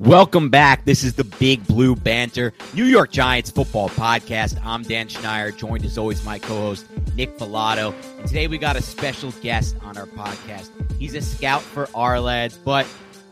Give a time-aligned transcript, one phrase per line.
[0.00, 0.84] Welcome back.
[0.84, 4.60] This is the Big Blue Banter, New York Giants football podcast.
[4.62, 7.94] I'm Dan Schneider, joined as always my co-host Nick Falato.
[8.18, 10.70] And today we got a special guest on our podcast.
[10.98, 12.86] He's a scout for Ourlads, but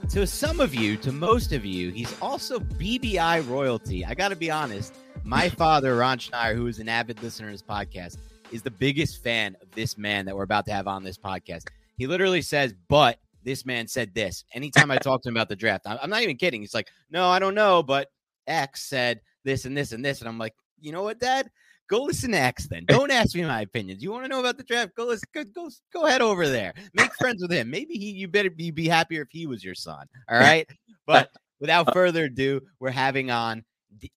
[0.09, 4.03] to some of you, to most of you, he's also BBI royalty.
[4.03, 4.95] I got to be honest.
[5.23, 8.17] My father, Ron Schneider, who is an avid listener to this podcast,
[8.53, 11.69] is the biggest fan of this man that we're about to have on this podcast.
[11.99, 14.45] He literally says, but this man said this.
[14.53, 16.61] Anytime I talk to him about the draft, I'm not even kidding.
[16.61, 18.09] He's like, no, I don't know, but
[18.47, 20.21] X said this and this and this.
[20.21, 21.51] And I'm like, you know what, Dad?
[21.89, 22.87] Go listen to X then.
[22.87, 23.99] Don't ask me my opinion.
[23.99, 24.97] Do you want to know about the draft?
[24.97, 25.29] Go listen.
[25.35, 26.73] Go, go, go ahead over there.
[26.95, 27.71] Make friends with him.
[27.71, 28.11] Maybe he.
[28.11, 30.07] You better be be happier if he was your son.
[30.31, 30.67] All right.
[31.07, 31.31] But
[31.61, 33.65] without further ado, we're having on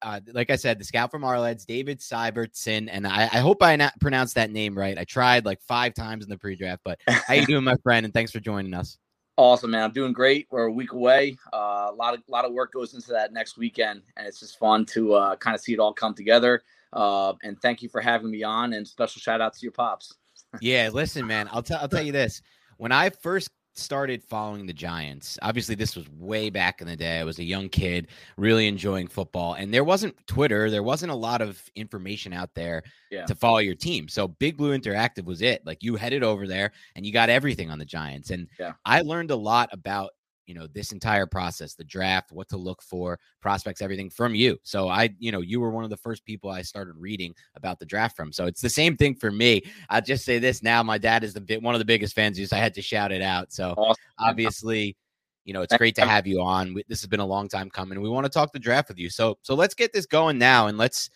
[0.02, 3.76] uh, like I said, the scout from Ourlads, David Syvertsen, and I, I hope I
[3.76, 4.98] not pronounced that name right.
[4.98, 8.06] I tried like five times in the pre-draft, but how you doing, my friend?
[8.06, 8.98] And thanks for joining us.
[9.38, 9.84] Awesome, man.
[9.84, 10.48] I'm doing great.
[10.50, 11.38] We're a week away.
[11.53, 14.58] Uh, a lot of lot of work goes into that next weekend, and it's just
[14.58, 16.64] fun to uh, kind of see it all come together.
[16.92, 18.74] Uh, and thank you for having me on.
[18.74, 20.16] And special shout out to your pops.
[20.59, 21.47] yeah, listen, man.
[21.52, 22.42] I'll tell I'll tell you this.
[22.78, 27.20] When I first started following the Giants, obviously this was way back in the day.
[27.20, 28.08] I was a young kid,
[28.38, 30.70] really enjoying football, and there wasn't Twitter.
[30.70, 33.26] There wasn't a lot of information out there yeah.
[33.26, 34.08] to follow your team.
[34.08, 35.66] So Big Blue Interactive was it.
[35.66, 38.74] Like you headed over there and you got everything on the Giants, and yeah.
[38.86, 40.12] I learned a lot about
[40.47, 44.58] you know this entire process the draft what to look for prospects everything from you.
[44.63, 47.80] So i you know you were one of the first people i started reading about
[47.80, 48.31] the draft from.
[48.31, 49.62] So it's the same thing for me.
[49.90, 52.38] I'll just say this now my dad is the bit one of the biggest fans
[52.38, 53.52] so i had to shout it out.
[53.52, 54.03] So awesome.
[54.19, 54.96] obviously
[55.44, 56.75] you know it's great to have you on.
[56.88, 58.02] This has been a long time coming.
[58.02, 59.09] We want to talk the draft with you.
[59.09, 61.09] So so let's get this going now and let's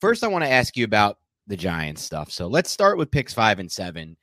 [0.00, 2.30] first i want to ask you about the giants stuff.
[2.30, 4.16] So let's start with picks five and seven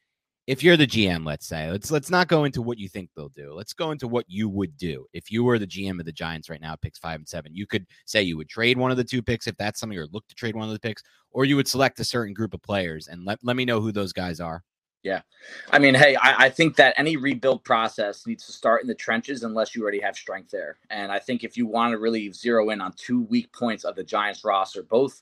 [0.52, 3.30] if you're the GM, let's say, let's let's not go into what you think they'll
[3.30, 3.54] do.
[3.54, 6.50] Let's go into what you would do if you were the GM of the Giants
[6.50, 7.56] right now, picks five and seven.
[7.56, 10.08] You could say you would trade one of the two picks if that's something, or
[10.08, 12.62] look to trade one of the picks, or you would select a certain group of
[12.62, 14.62] players and let, let me know who those guys are.
[15.04, 15.22] Yeah.
[15.70, 18.94] I mean, hey, I, I, think that any rebuild process needs to start in the
[18.94, 20.78] trenches unless you already have strength there.
[20.90, 23.96] And I think if you want to really zero in on two weak points of
[23.96, 25.22] the Giants roster, both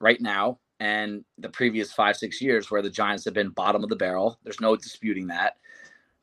[0.00, 3.88] right now and the previous five, six years where the Giants have been bottom of
[3.88, 4.38] the barrel.
[4.44, 5.56] There's no disputing that.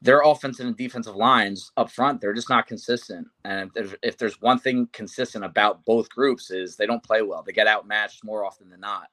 [0.02, 3.28] Their offensive and defensive lines up front, they're just not consistent.
[3.44, 7.22] And if there's, if there's one thing consistent about both groups is they don't play
[7.22, 7.44] well.
[7.44, 9.08] They get outmatched more often than not.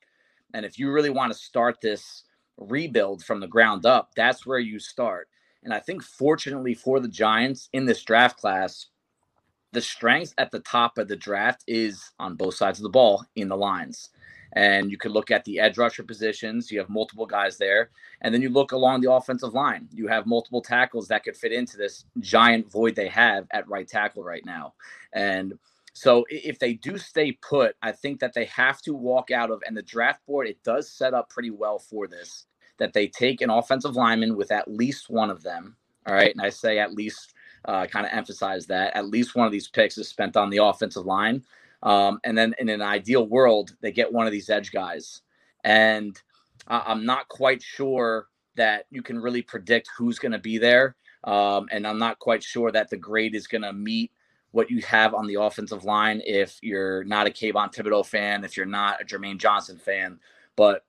[0.55, 2.25] And if you really want to start this
[2.59, 5.29] rebuild from the ground up, that's where you start.
[5.65, 8.89] And I think fortunately for the Giants in this draft class,
[9.73, 13.25] the strength at the top of the draft is on both sides of the ball
[13.37, 14.11] in the lines.
[14.55, 16.71] And you could look at the edge rusher positions.
[16.71, 17.91] You have multiple guys there.
[18.21, 19.89] And then you look along the offensive line.
[19.93, 23.89] You have multiple tackles that could fit into this giant void they have at right
[23.89, 24.75] tackle right now.
[25.15, 25.59] And
[25.95, 29.63] so if they do stay put, I think that they have to walk out of,
[29.67, 32.47] and the draft board, it does set up pretty well for this,
[32.79, 35.77] that they take an offensive lineman with at least one of them.
[36.07, 36.33] All right.
[36.33, 37.35] And I say at least
[37.65, 40.65] uh, kind of emphasize that at least one of these picks is spent on the
[40.65, 41.43] offensive line.
[41.83, 45.23] Um, and then in an ideal world, they get one of these edge guys.
[45.65, 46.21] And
[46.69, 50.97] I'm not quite sure that you can really predict who's going to be there.
[51.25, 54.13] Um, and I'm not quite sure that the grade is going to meet
[54.51, 58.57] what you have on the offensive line if you're not a Kayvon Thibodeaux fan, if
[58.57, 60.19] you're not a Jermaine Johnson fan.
[60.57, 60.85] But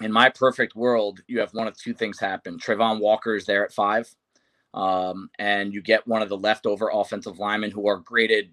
[0.00, 2.58] in my perfect world, you have one of two things happen.
[2.58, 4.14] Travon Walker is there at five,
[4.74, 8.52] um, and you get one of the leftover offensive linemen who are graded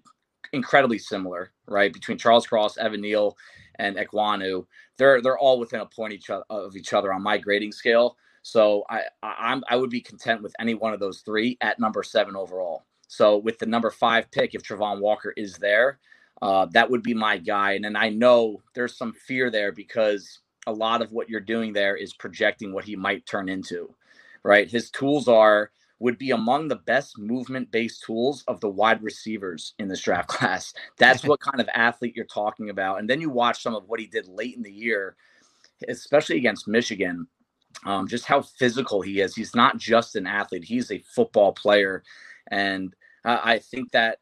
[0.52, 1.92] incredibly similar, right?
[1.92, 3.36] Between Charles Cross, Evan Neal,
[3.78, 4.66] and Ekwonu,
[4.98, 8.16] they're they're all within a point each other, of each other on my grading scale.
[8.42, 11.78] So I, I am I would be content with any one of those three at
[11.80, 12.84] number seven overall.
[13.08, 15.98] So with the number five pick, if Travon Walker is there,
[16.42, 17.72] uh, that would be my guy.
[17.72, 21.72] And then I know there's some fear there because a lot of what you're doing
[21.72, 23.94] there is projecting what he might turn into,
[24.42, 24.68] right?
[24.68, 29.74] His tools are would be among the best movement based tools of the wide receivers
[29.78, 30.74] in this draft class.
[30.98, 32.98] That's what kind of athlete you're talking about.
[33.00, 35.16] And then you watch some of what he did late in the year,
[35.88, 37.26] especially against Michigan.
[37.84, 39.34] Um, just how physical he is.
[39.34, 42.02] He's not just an athlete, he's a football player.
[42.50, 42.94] And
[43.24, 44.18] uh, I think that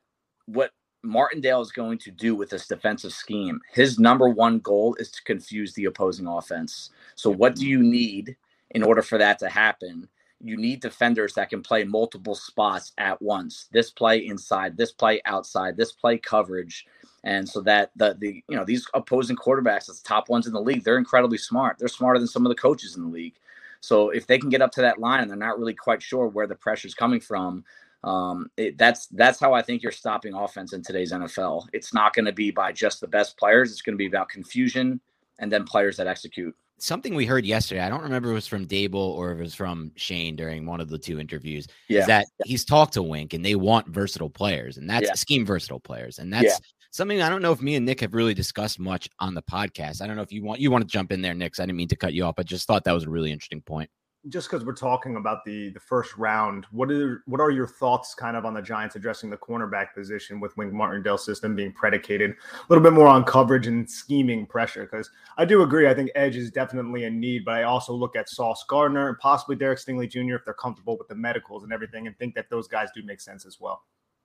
[0.46, 0.72] what
[1.04, 5.22] Martindale is going to do with this defensive scheme, his number one goal is to
[5.22, 6.90] confuse the opposing offense.
[7.14, 8.36] So, what do you need
[8.70, 10.08] in order for that to happen?
[10.40, 13.68] You need defenders that can play multiple spots at once.
[13.72, 16.86] This play inside, this play outside, this play coverage.
[17.24, 20.60] And so that the the you know these opposing quarterbacks, the top ones in the
[20.60, 21.78] league, they're incredibly smart.
[21.78, 23.36] They're smarter than some of the coaches in the league.
[23.80, 26.26] So if they can get up to that line and they're not really quite sure
[26.26, 27.64] where the pressure is coming from,
[28.02, 31.66] um, it, that's that's how I think you're stopping offense in today's NFL.
[31.72, 33.72] It's not going to be by just the best players.
[33.72, 35.00] It's going to be about confusion
[35.38, 36.54] and then players that execute.
[36.78, 39.42] Something we heard yesterday, I don't remember if it was from Daboll or if it
[39.42, 42.00] was from Schoen during one of the two interviews, yeah.
[42.00, 45.14] is that he's talked to Wink and they want versatile players, and that's yeah.
[45.14, 46.56] scheme versatile players, and that's yeah.
[46.90, 50.02] something I don't know if me and Nick have really discussed much on the podcast.
[50.02, 51.58] I don't know if you want you want to jump in there, Nick.
[51.58, 53.62] I didn't mean to cut you off, but just thought that was a really interesting
[53.62, 53.88] point
[54.28, 58.14] just because we're talking about the the first round, what are what are your thoughts
[58.14, 62.30] kind of on the Giants addressing the cornerback position with Wink Martindale's system being predicated
[62.30, 62.34] a
[62.68, 64.84] little bit more on coverage and scheming pressure?
[64.84, 68.16] Because I do agree, I think edge is definitely a need, but I also look
[68.16, 70.36] at Sauce Gardner and possibly Derek Stingley Jr.
[70.36, 73.20] if they're comfortable with the medicals and everything, and think that those guys do make
[73.20, 73.82] sense as well.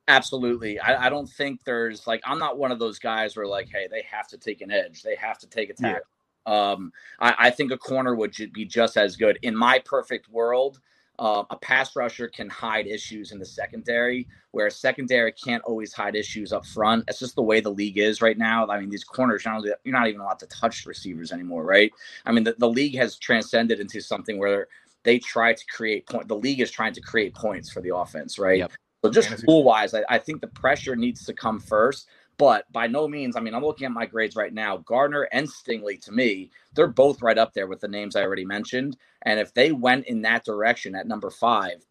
[0.07, 0.79] Absolutely.
[0.79, 3.87] I, I don't think there's like I'm not one of those guys where like, hey,
[3.91, 5.89] they have to take an edge, they have to take a tackle.
[5.89, 9.37] Yeah um, I, I, think a corner would be just as good.
[9.41, 10.79] In my perfect world,
[11.19, 15.93] uh, a pass rusher can hide issues in the secondary, where a secondary can't always
[15.93, 17.03] hide issues up front.
[17.07, 18.65] It's just the way the league is right now.
[18.67, 21.91] I mean, these corners, you're not, you're not even allowed to touch receivers anymore, right?
[22.25, 24.67] I mean, the, the league has transcended into something where
[25.03, 26.27] they try to create point.
[26.29, 28.59] The league is trying to create points for the offense, right?
[28.59, 28.71] Yep.
[29.03, 32.07] So just rule wise, I, I think the pressure needs to come first.
[32.39, 34.77] But by no means, I mean, I'm looking at my grades right now.
[34.77, 38.45] Gardner and Stingley, to me, they're both right up there with the names I already
[38.45, 38.95] mentioned.
[39.23, 41.85] And if they went in that direction at number five,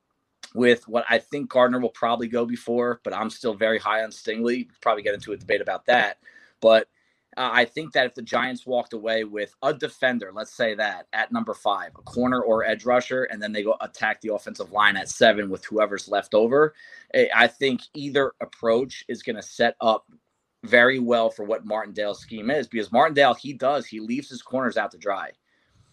[0.55, 4.11] with what I think Gardner will probably go before, but I'm still very high on
[4.11, 4.69] Stingley.
[4.81, 6.17] Probably get into a debate about that.
[6.63, 6.89] But
[7.37, 11.09] uh, I think that if the Giants walked away with a defender, let's say that
[11.13, 14.73] at number five, a corner or edge rusher, and then they go attack the offensive
[14.73, 16.75] line at seven with whoever's left over,
[17.13, 20.07] eh, I think either approach is going to set up
[20.65, 24.77] very well for what Martindale's scheme is because Martindale, he does, he leaves his corners
[24.77, 25.31] out to dry.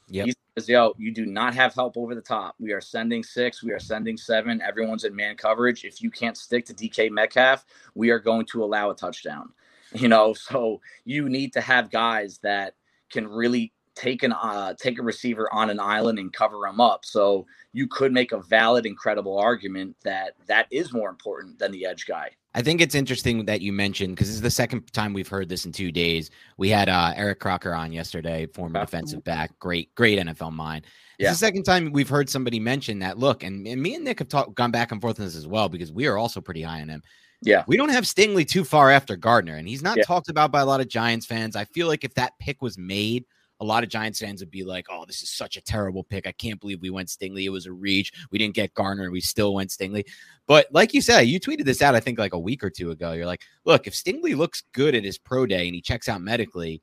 [0.07, 0.25] Yeah.
[0.25, 2.55] He says, yo, you do not have help over the top.
[2.59, 4.61] We are sending six, we are sending seven.
[4.61, 5.85] Everyone's in man coverage.
[5.85, 9.51] If you can't stick to DK Metcalf, we are going to allow a touchdown.
[9.93, 12.73] You know, so you need to have guys that
[13.09, 17.05] can really take an uh, take a receiver on an island and cover him up.
[17.05, 21.85] So you could make a valid, incredible argument that that is more important than the
[21.85, 22.31] edge guy.
[22.55, 25.49] I think it's interesting that you mentioned because this is the second time we've heard
[25.49, 26.31] this in two days.
[26.57, 30.85] We had uh, Eric Crocker on yesterday, former defensive back, great, great NFL mind.
[31.19, 31.31] Yeah.
[31.31, 33.17] It's the second time we've heard somebody mention that.
[33.17, 35.45] Look, and, and me and Nick have talk, gone back and forth on this as
[35.45, 37.03] well because we are also pretty high on him.
[37.41, 37.65] Yeah.
[37.67, 40.03] We don't have Stingley too far after Gardner, and he's not yeah.
[40.03, 41.57] talked about by a lot of Giants fans.
[41.57, 43.25] I feel like if that pick was made,
[43.59, 46.27] a lot of Giants fans would be like, "Oh, this is such a terrible pick.
[46.27, 47.45] I can't believe we went Stingley.
[47.45, 48.11] It was a reach.
[48.31, 49.03] We didn't get Gardner.
[49.03, 50.05] and we still went Stingley."
[50.47, 52.91] But like you said, you tweeted this out, I think, like a week or two
[52.91, 53.13] ago.
[53.13, 56.21] You're like, "Look, if Stingley looks good at his pro day and he checks out
[56.21, 56.81] medically,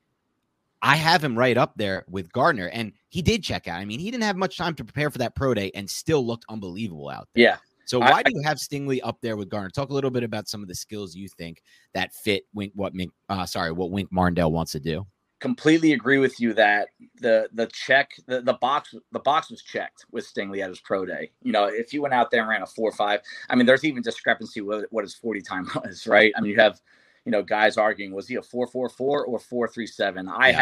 [0.81, 3.79] I have him right up there with Gardner." And he did check out.
[3.79, 6.25] I mean, he didn't have much time to prepare for that pro day and still
[6.25, 7.43] looked unbelievable out there.
[7.43, 7.57] Yeah.
[7.85, 9.69] So why I, do you have Stingley up there with Gardner?
[9.69, 11.61] Talk a little bit about some of the skills you think
[11.93, 15.05] that fit Wink what Mink, uh, sorry, what Wink Martindale wants to do
[15.43, 16.87] completely agree with you that
[17.19, 21.05] the the check the, the box the box was checked with Stingley at his pro
[21.05, 21.31] day.
[21.41, 23.19] You know, if he went out there and ran a four five,
[23.49, 26.31] I mean, there's even discrepancy with what his forty time was, right?
[26.37, 26.79] I mean, you have
[27.25, 30.29] you know guys arguing was he a four four four or four three seven?
[30.29, 30.61] I yeah.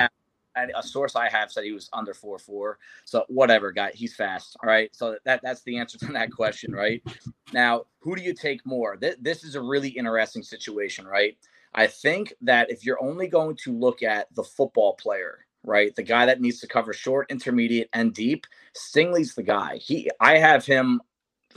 [0.55, 2.79] have a source I have said he was under four four.
[3.05, 4.57] So whatever, guy, he's fast.
[4.63, 7.03] All right, so that that's the answer to that question, right?
[7.53, 8.97] Now, who do you take more?
[8.99, 11.37] This, this is a really interesting situation, right?
[11.73, 16.03] I think that if you're only going to look at the football player, right, the
[16.03, 19.77] guy that needs to cover short, intermediate, and deep, Stingley's the guy.
[19.77, 21.01] He, I have him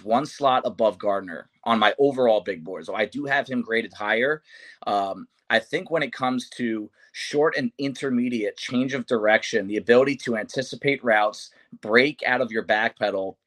[0.02, 3.92] one slot above Gardner on my overall big board, so I do have him graded
[3.92, 4.42] higher.
[4.87, 10.16] Um, I think when it comes to short and intermediate change of direction, the ability
[10.16, 13.38] to anticipate routes, break out of your back pedal,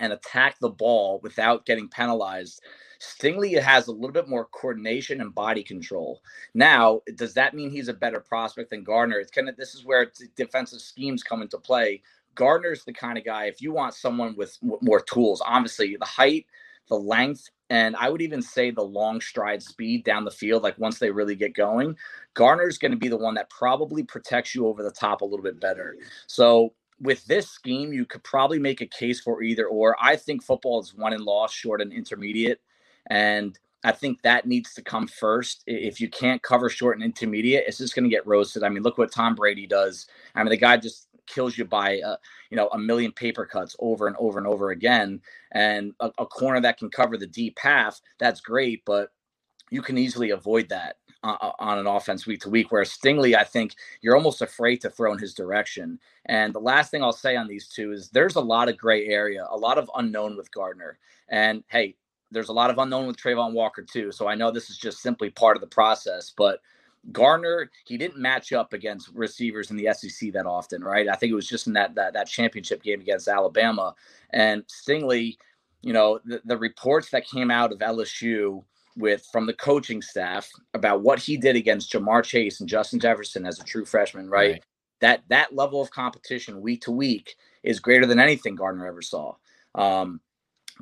[0.00, 2.60] and attack the ball without getting penalized
[3.00, 6.20] Stingley has a little bit more coordination and body control.
[6.54, 9.18] Now, does that mean he's a better prospect than Gardner?
[9.18, 12.02] It's kind of this is where defensive schemes come into play.
[12.34, 16.46] Gardner's the kind of guy if you want someone with more tools, obviously the height,
[16.88, 20.78] the length, and I would even say the long stride speed down the field, like
[20.78, 21.96] once they really get going,
[22.34, 25.42] Gardner's going to be the one that probably protects you over the top a little
[25.42, 25.96] bit better.
[26.28, 29.96] So with this scheme, you could probably make a case for either or.
[30.00, 32.60] I think football is one and loss, short and intermediate.
[33.08, 35.62] And I think that needs to come first.
[35.66, 38.62] If you can't cover short and intermediate, it's just going to get roasted.
[38.62, 40.06] I mean, look what Tom Brady does.
[40.34, 42.16] I mean, the guy just kills you by uh,
[42.50, 45.20] you know a million paper cuts over and over and over again.
[45.52, 49.10] And a, a corner that can cover the deep half, that's great, but
[49.70, 52.70] you can easily avoid that uh, uh, on an offense week to week.
[52.70, 55.98] Whereas Stingley, I think you're almost afraid to throw in his direction.
[56.26, 59.06] And the last thing I'll say on these two is there's a lot of gray
[59.06, 60.98] area, a lot of unknown with Gardner.
[61.28, 61.96] And hey,
[62.30, 64.12] there's a lot of unknown with Travon Walker too.
[64.12, 66.60] So I know this is just simply part of the process, but
[67.12, 71.08] Gardner, he didn't match up against receivers in the SEC that often, right?
[71.08, 73.94] I think it was just in that that, that championship game against Alabama.
[74.30, 75.36] And Stingley,
[75.82, 78.64] you know, the, the reports that came out of LSU
[78.96, 83.46] with from the coaching staff about what he did against Ja'Marr Chase and Justin Jefferson
[83.46, 84.52] as a true freshman, right?
[84.52, 84.64] right.
[85.00, 89.34] That that level of competition week to week is greater than anything Gardner ever saw.
[89.74, 90.20] Um,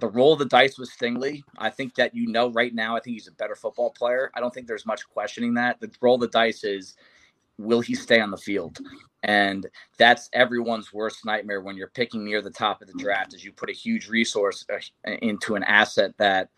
[0.01, 1.43] the roll of the dice was Stingley.
[1.59, 4.31] I think that you know right now, I think he's a better football player.
[4.35, 5.81] I don't think there's much questioning that.
[5.81, 6.97] The roll of the dice is
[7.59, 8.79] will he stay on the field?
[9.23, 13.45] And that's everyone's worst nightmare when you're picking near the top of the draft is
[13.45, 16.51] you put a huge resource uh, into an asset that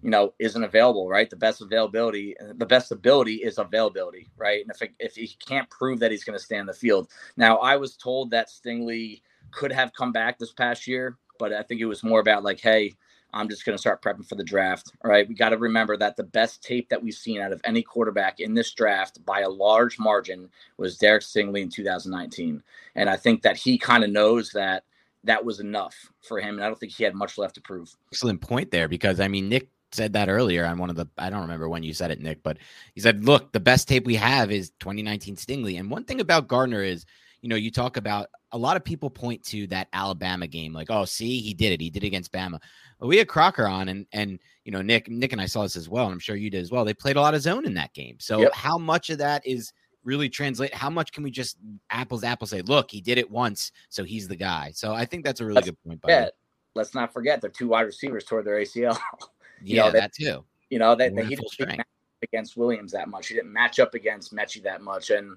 [0.00, 4.70] you know isn't available right the best availability the best ability is availability right and
[4.70, 7.56] if, it, if he can't prove that he's going to stay on the field now
[7.58, 9.20] i was told that stingley
[9.50, 12.60] could have come back this past year but I think it was more about like,
[12.60, 12.94] hey,
[13.32, 14.92] I'm just going to start prepping for the draft.
[15.04, 15.28] All right.
[15.28, 18.38] We got to remember that the best tape that we've seen out of any quarterback
[18.38, 22.62] in this draft by a large margin was Derek Stingley in 2019.
[22.94, 24.84] And I think that he kind of knows that
[25.24, 26.54] that was enough for him.
[26.54, 27.92] And I don't think he had much left to prove.
[28.12, 31.28] Excellent point there because I mean, Nick said that earlier on one of the I
[31.28, 32.58] don't remember when you said it, Nick, but
[32.94, 35.80] he said, look, the best tape we have is 2019 Stingley.
[35.80, 37.04] And one thing about Gardner is
[37.42, 40.90] you know, you talk about a lot of people point to that Alabama game, like,
[40.90, 41.80] oh, see, he did it.
[41.80, 42.60] He did it against Bama.
[43.00, 45.88] We had Crocker on, and and you know, Nick, Nick and I saw this as
[45.88, 46.84] well, and I'm sure you did as well.
[46.84, 48.16] They played a lot of zone in that game.
[48.20, 48.54] So yep.
[48.54, 49.72] how much of that is
[50.04, 50.74] really translate?
[50.74, 51.56] How much can we just
[51.90, 54.70] apples apples say, look, he did it once, so he's the guy.
[54.74, 56.00] So I think that's a really let's good point.
[56.02, 56.30] By
[56.74, 58.98] let's not forget the two wide receivers toward their ACL.
[59.62, 60.44] yeah, know, they, that too.
[60.70, 61.82] You know, that he didn't
[62.22, 63.28] against Williams that much.
[63.28, 65.36] He didn't match up against Metchie that much, and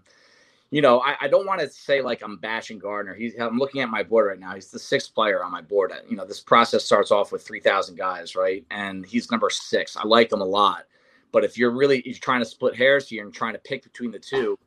[0.72, 3.13] you know, I, I don't want to say like I'm bashing Gardner.
[3.13, 4.55] He's I'm looking at my board right now.
[4.55, 5.91] He's the sixth player on my board.
[5.91, 8.65] Uh, you know, this process starts off with three thousand guys, right?
[8.72, 9.95] And he's number six.
[9.95, 10.86] I like him a lot.
[11.31, 14.12] But if you're really you're trying to split hairs here and trying to pick between
[14.12, 14.57] the two,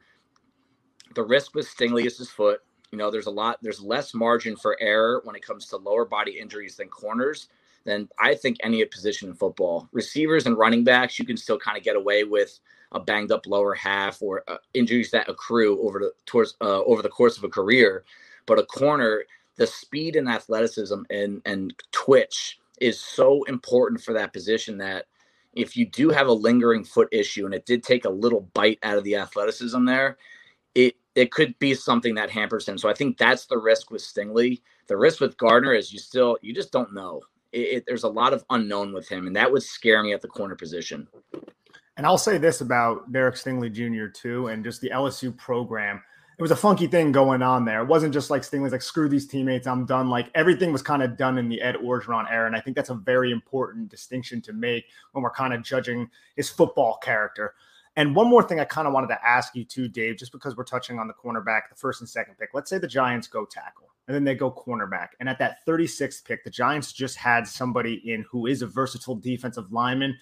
[1.15, 2.61] the risk with Stingley is his foot.
[2.93, 6.05] You know, there's a lot, there's less margin for error when it comes to lower
[6.07, 7.49] body injuries than corners
[7.85, 9.89] than I think any position in football.
[9.93, 12.61] Receivers and running backs, you can still kind of get away with
[12.93, 17.03] a banged up lower half or uh, injuries that accrue over the towards uh, over
[17.03, 18.05] the course of a career.
[18.47, 19.25] But a corner,
[19.57, 25.07] the speed and athleticism and and twitch is so important for that position that
[25.55, 28.79] if you do have a lingering foot issue and it did take a little bite
[28.83, 30.17] out of the athleticism there,
[30.75, 32.79] it it could be something that hampers him.
[32.79, 34.63] So I think that's the risk with Stingley.
[34.87, 37.23] The risk with Gardner is you still you just don't know.
[37.53, 40.21] It, it, there's a lot of unknown with him, and that would scare me at
[40.21, 41.09] the corner position.
[41.99, 44.07] And I'll say this about Derek Stingley Jr.
[44.07, 46.01] too, and just the LSU program.
[46.39, 47.83] It was a funky thing going on there.
[47.83, 50.09] It wasn't just like Stingley's like, screw these teammates, I'm done.
[50.09, 52.47] Like everything was kind of done in the Ed Orgeron era.
[52.47, 56.09] And I think that's a very important distinction to make when we're kind of judging
[56.37, 57.55] his football character.
[57.97, 60.57] And one more thing I kind of wanted to ask you too, Dave, just because
[60.57, 62.51] we're touching on the cornerback, the first and second pick.
[62.55, 65.09] Let's say the Giants go tackle and then they go cornerback.
[65.19, 69.17] And at that 36th pick, the Giants just had somebody in who is a versatile
[69.17, 70.17] defensive lineman.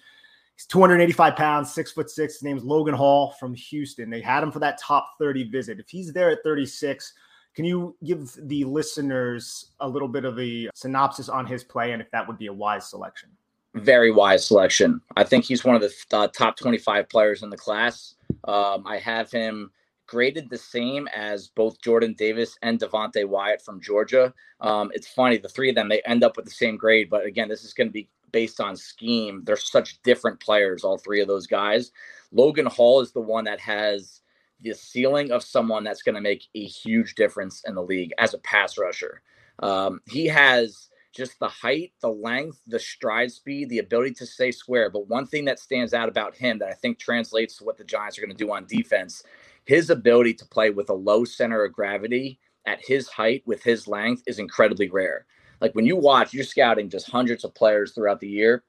[0.57, 2.35] He's 285 pounds, six foot six.
[2.35, 4.09] His name's Logan Hall from Houston.
[4.09, 5.79] They had him for that top 30 visit.
[5.79, 7.13] If he's there at 36,
[7.55, 12.01] can you give the listeners a little bit of a synopsis on his play and
[12.01, 13.29] if that would be a wise selection?
[13.75, 14.99] Very wise selection.
[15.15, 18.15] I think he's one of the uh, top 25 players in the class.
[18.45, 19.69] Um, I have him
[20.07, 24.33] graded the same as both Jordan Davis and Devonte Wyatt from Georgia.
[24.61, 27.11] Um, it's funny, the three of them, they end up with the same grade.
[27.11, 29.41] But again, this is going to be based on scheme.
[29.43, 31.91] They're such different players, all three of those guys.
[32.31, 34.21] Logan Hall is the one that has
[34.61, 38.33] the ceiling of someone that's going to make a huge difference in the league as
[38.33, 39.21] a pass rusher.
[39.59, 44.51] Um, he has just the height, the length, the stride speed, the ability to stay
[44.51, 44.89] square.
[44.89, 47.83] But one thing that stands out about him that I think translates to what the
[47.83, 49.23] Giants are going to do on defense,
[49.65, 53.87] his ability to play with a low center of gravity at his height with his
[53.87, 55.25] length is incredibly rare.
[55.61, 58.63] Like when you watch, you're scouting just hundreds of players throughout the year.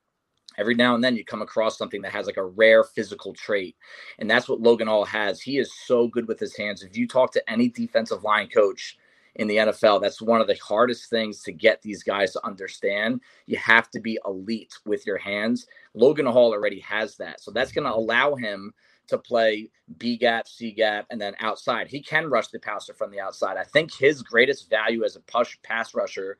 [0.56, 3.76] Every now and then you come across something that has like a rare physical trait.
[4.18, 5.40] And that's what Logan Hall has.
[5.40, 6.82] He is so good with his hands.
[6.82, 8.96] If you talk to any defensive line coach,
[9.38, 10.02] in the NFL.
[10.02, 13.20] That's one of the hardest things to get these guys to understand.
[13.46, 15.66] You have to be elite with your hands.
[15.94, 17.40] Logan Hall already has that.
[17.40, 18.74] So that's going to allow him
[19.06, 21.88] to play B gap, C gap, and then outside.
[21.88, 23.56] He can rush the passer from the outside.
[23.56, 26.36] I think his greatest value as a push pass rusher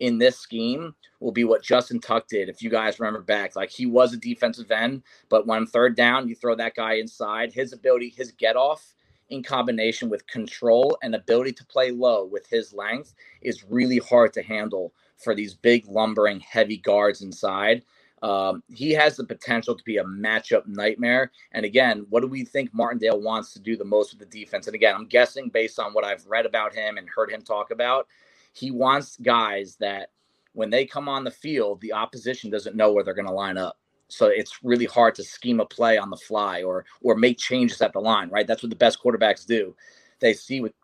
[0.00, 2.48] in this scheme will be what Justin Tuck did.
[2.48, 6.28] If you guys remember back, like he was a defensive end, but when third down,
[6.28, 7.52] you throw that guy inside.
[7.52, 8.94] His ability, his get off
[9.30, 14.32] in combination with control and ability to play low with his length is really hard
[14.34, 17.82] to handle for these big lumbering heavy guards inside.
[18.22, 21.32] Um, he has the potential to be a matchup nightmare.
[21.52, 24.66] And again, what do we think Martindale wants to do the most with the defense?
[24.66, 27.72] And again, I'm guessing based on what I've read about him and heard him talk
[27.72, 28.06] about,
[28.52, 30.10] he wants guys that
[30.52, 33.56] when they come on the field, the opposition doesn't know where they're going to line
[33.56, 33.78] up.
[34.08, 37.80] So it's really hard to scheme a play on the fly or or make changes
[37.80, 38.46] at the line, right?
[38.46, 39.74] That's what the best quarterbacks do.
[40.20, 40.74] They see what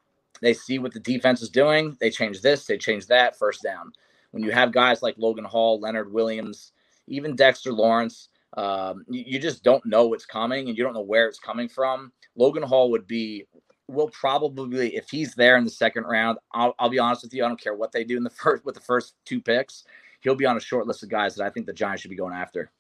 [0.41, 1.97] they see what the defense is doing.
[2.01, 3.93] They change this, they change that, first down.
[4.31, 6.73] When you have guys like Logan Hall, Leonard Williams,
[7.07, 11.01] even Dexter Lawrence, um, you, you, just don't know what's coming and you don't know
[11.01, 12.13] where it's coming from.
[12.35, 13.45] Logan Hall would be,
[13.89, 17.45] will probably, if he's there in the second round, I'll, I'll be honest with you,
[17.45, 19.85] I don't care what they do in the first with the first two picks.
[20.21, 22.17] He'll be on a short list of guys that I think the Giants should be
[22.17, 22.71] going after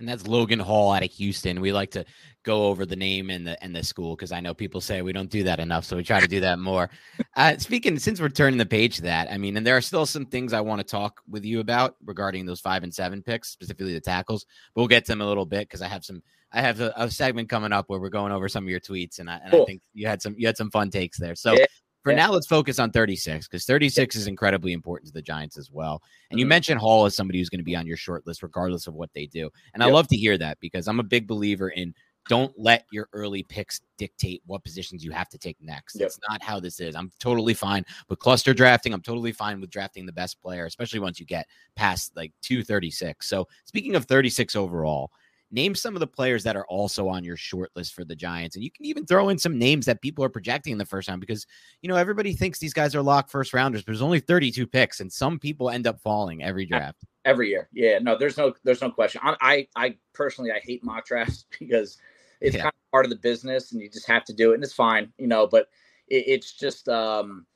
[0.00, 1.60] and that's Logan Hall out of Houston.
[1.60, 2.04] We like to
[2.42, 5.12] go over the name and the and the school because I know people say we
[5.12, 6.90] don't do that enough, so we try to do that more.
[7.36, 10.04] Uh, speaking, since we're turning the page to that, I mean, and there are still
[10.04, 13.50] some things I want to talk with you about regarding those five and seven picks,
[13.50, 14.44] specifically the tackles.
[14.74, 16.22] But we'll get to them a little bit because I have some.
[16.52, 19.18] I have a, a, segment coming up where we're going over some of your tweets,
[19.18, 19.62] and I, and cool.
[19.62, 21.34] I think you had some you had some fun takes there.
[21.34, 21.52] So.
[21.52, 21.66] Yeah.
[22.02, 22.16] For yeah.
[22.24, 24.20] now, let's focus on 36 because 36 yeah.
[24.20, 26.00] is incredibly important to the Giants as well.
[26.30, 26.38] And mm-hmm.
[26.38, 28.94] you mentioned Hall as somebody who's going to be on your short list, regardless of
[28.94, 29.50] what they do.
[29.74, 29.90] And yep.
[29.90, 31.92] I love to hear that because I'm a big believer in
[32.28, 35.96] don't let your early picks dictate what positions you have to take next.
[35.96, 36.02] Yep.
[36.02, 36.94] That's not how this is.
[36.94, 38.92] I'm totally fine with cluster drafting.
[38.92, 43.28] I'm totally fine with drafting the best player, especially once you get past like 236.
[43.28, 45.10] So, speaking of 36 overall,
[45.50, 48.56] name some of the players that are also on your short list for the Giants.
[48.56, 51.08] And you can even throw in some names that people are projecting in the first
[51.08, 51.46] round because,
[51.82, 55.00] you know, everybody thinks these guys are locked first rounders, but there's only 32 picks
[55.00, 57.04] and some people end up falling every draft.
[57.24, 57.68] Every year.
[57.72, 57.98] Yeah.
[57.98, 59.20] No, there's no, there's no question.
[59.24, 61.98] I, I, I personally, I hate mock drafts because
[62.40, 62.62] it's yeah.
[62.62, 64.72] kind of part of the business and you just have to do it and it's
[64.72, 65.68] fine, you know, but
[66.08, 67.46] it, it's just, um,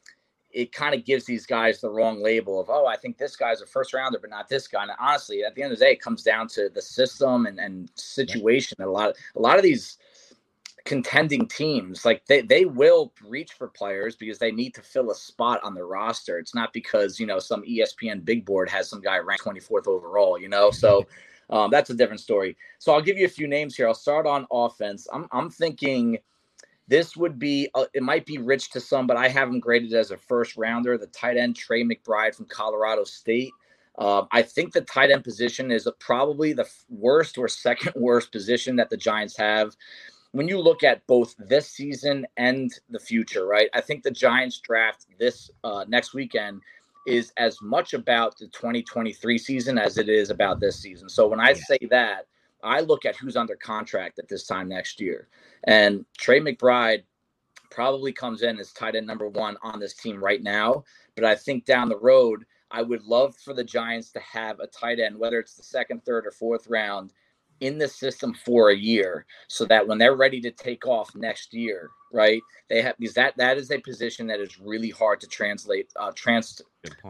[0.54, 3.60] it kind of gives these guys the wrong label of, oh, I think this guy's
[3.60, 4.82] a first rounder, but not this guy.
[4.82, 7.58] And honestly, at the end of the day, it comes down to the system and,
[7.58, 8.76] and situation.
[8.78, 9.98] And a lot of a lot of these
[10.84, 15.14] contending teams, like they, they will reach for players because they need to fill a
[15.14, 16.38] spot on the roster.
[16.38, 20.38] It's not because, you know, some ESPN big board has some guy ranked 24th overall,
[20.38, 20.70] you know?
[20.70, 21.06] So
[21.50, 22.56] um, that's a different story.
[22.78, 23.88] So I'll give you a few names here.
[23.88, 25.08] I'll start on offense.
[25.12, 26.18] I'm, I'm thinking–
[26.86, 29.94] this would be, uh, it might be rich to some, but I have him graded
[29.94, 30.98] as a first rounder.
[30.98, 33.52] The tight end, Trey McBride from Colorado State.
[33.96, 38.76] Uh, I think the tight end position is probably the worst or second worst position
[38.76, 39.74] that the Giants have.
[40.32, 43.70] When you look at both this season and the future, right?
[43.72, 46.60] I think the Giants draft this uh, next weekend
[47.06, 51.08] is as much about the 2023 season as it is about this season.
[51.08, 52.26] So when I say that,
[52.64, 55.28] I look at who's under contract at this time next year.
[55.64, 57.04] And Trey McBride
[57.70, 60.84] probably comes in as tight end number one on this team right now.
[61.14, 64.66] But I think down the road, I would love for the Giants to have a
[64.66, 67.12] tight end, whether it's the second, third, or fourth round,
[67.60, 71.54] in the system for a year so that when they're ready to take off next
[71.54, 72.42] year, right?
[72.68, 76.12] They have because that that is a position that is really hard to translate uh
[76.14, 76.60] trans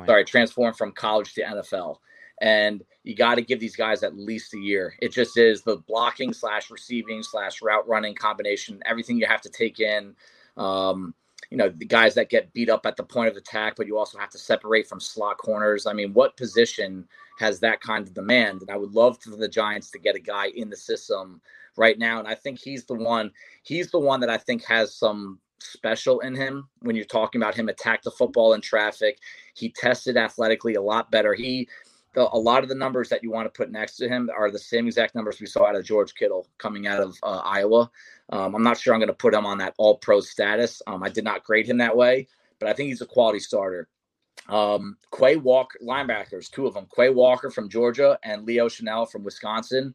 [0.07, 1.97] sorry, transform from college to NFL.
[2.41, 4.95] And you got to give these guys at least a year.
[5.01, 9.51] It just is the blocking slash receiving slash route running combination, everything you have to
[9.51, 10.15] take in.
[10.57, 11.15] Um,
[11.51, 13.99] you know, the guys that get beat up at the point of attack, but you
[13.99, 15.87] also have to separate from slot corners.
[15.87, 17.07] I mean, what position
[17.39, 18.63] has that kind of demand?
[18.63, 21.41] And I would love for the Giants to get a guy in the system
[21.77, 22.19] right now.
[22.19, 23.31] And I think he's the one,
[23.63, 27.55] he's the one that I think has some special in him when you're talking about
[27.55, 29.19] him attack the football in traffic.
[29.55, 31.35] He tested athletically a lot better.
[31.35, 31.69] He
[32.15, 34.51] the, a lot of the numbers that you want to put next to him are
[34.51, 37.91] the same exact numbers we saw out of George Kittle coming out of uh, Iowa.
[38.31, 40.81] Um, I'm not sure I'm going to put him on that all pro status.
[40.87, 43.89] Um, I did not grade him that way, but I think he's a quality starter.
[44.49, 49.25] Um, Quay Walker, linebackers, two of them, Quay Walker from Georgia and Leo Chenal from
[49.25, 49.95] Wisconsin.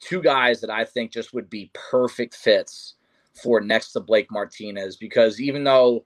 [0.00, 2.94] Two guys that I think just would be perfect fits
[3.34, 6.04] for next to Blake Martinez because even though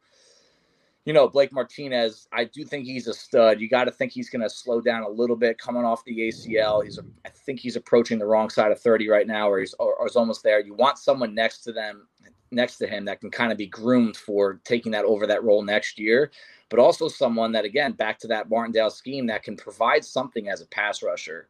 [1.04, 3.60] you know, Blake Martinez, I do think he's a stud.
[3.60, 6.18] You got to think he's going to slow down a little bit coming off the
[6.18, 6.82] ACL.
[6.82, 9.94] He's, I think he's approaching the wrong side of 30 right now, or he's, or,
[9.96, 10.60] or is almost there.
[10.60, 12.08] You want someone next to them,
[12.50, 15.62] next to him that can kind of be groomed for taking that over that role
[15.62, 16.30] next year,
[16.70, 20.62] but also someone that, again, back to that Martindale scheme that can provide something as
[20.62, 21.48] a pass rusher.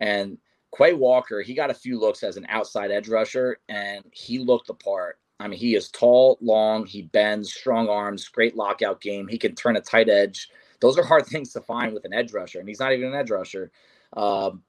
[0.00, 0.36] And
[0.76, 4.66] Quay Walker, he got a few looks as an outside edge rusher, and he looked
[4.66, 5.20] the part.
[5.38, 9.28] I mean, he is tall, long, he bends, strong arms, great lockout game.
[9.28, 10.48] He can turn a tight edge.
[10.80, 13.14] Those are hard things to find with an edge rusher, and he's not even an
[13.14, 13.70] edge rusher.
[14.16, 14.62] Um,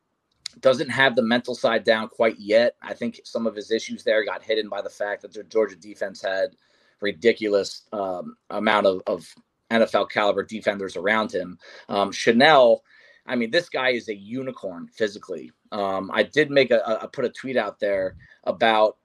[0.59, 2.75] doesn't have the mental side down quite yet.
[2.81, 5.75] I think some of his issues there got hidden by the fact that the Georgia
[5.75, 6.55] defense had
[7.01, 9.33] ridiculous um, amount of, of,
[9.69, 11.59] NFL caliber defenders around him.
[11.89, 12.79] Um, Chenal,
[13.25, 15.51] I mean, this guy is a unicorn physically.
[15.73, 18.95] Um, I did make a, a put a tweet out there about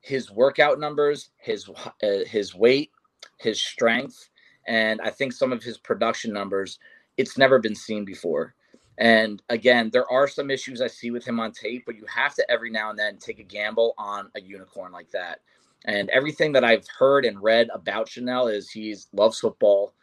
[0.00, 1.68] his workout numbers, his
[2.02, 2.90] uh, his weight,
[3.38, 4.30] his strength,
[4.66, 6.78] and I think some of his production numbers.
[7.16, 8.54] It's never been seen before.
[8.96, 12.34] And again, there are some issues I see with him on tape, but you have
[12.34, 15.40] to every now and then take a gamble on a unicorn like that.
[15.86, 19.94] And everything that I've heard and read about Chenal is he loves football,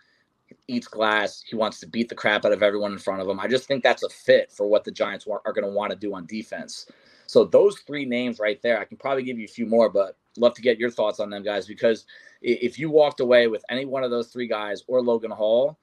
[0.68, 3.40] eats glass, he wants to beat the crap out of everyone in front of him.
[3.40, 5.98] I just think that's a fit for what the Giants are going to want to
[5.98, 6.88] do on defense.
[7.28, 10.18] So those three names right there, I can probably give you a few more, but
[10.38, 12.06] love to get your thoughts on them guys because
[12.42, 15.78] if you walked away with any one of those three guys or Logan Hall,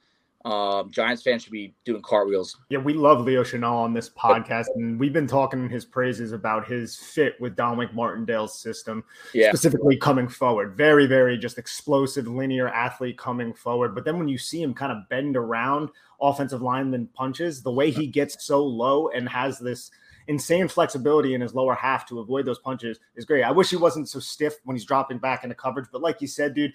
[0.45, 2.59] um, Giants fans should be doing cartwheels.
[2.69, 6.69] Yeah, we love Leo Chenal on this podcast, and we've been talking his praises about
[6.69, 9.49] his fit with Dominic Martindale's system, yeah.
[9.49, 10.77] specifically coming forward.
[10.77, 13.95] Very, very just explosive, linear athlete coming forward.
[13.95, 15.89] But then when you see him kind of bend around
[16.21, 19.91] offensive lineman punches, the way he gets so low and has this–
[20.29, 23.43] insane flexibility in his lower half to avoid those punches is great.
[23.43, 26.27] I wish he wasn't so stiff when he's dropping back into coverage, but like you
[26.27, 26.73] said, dude,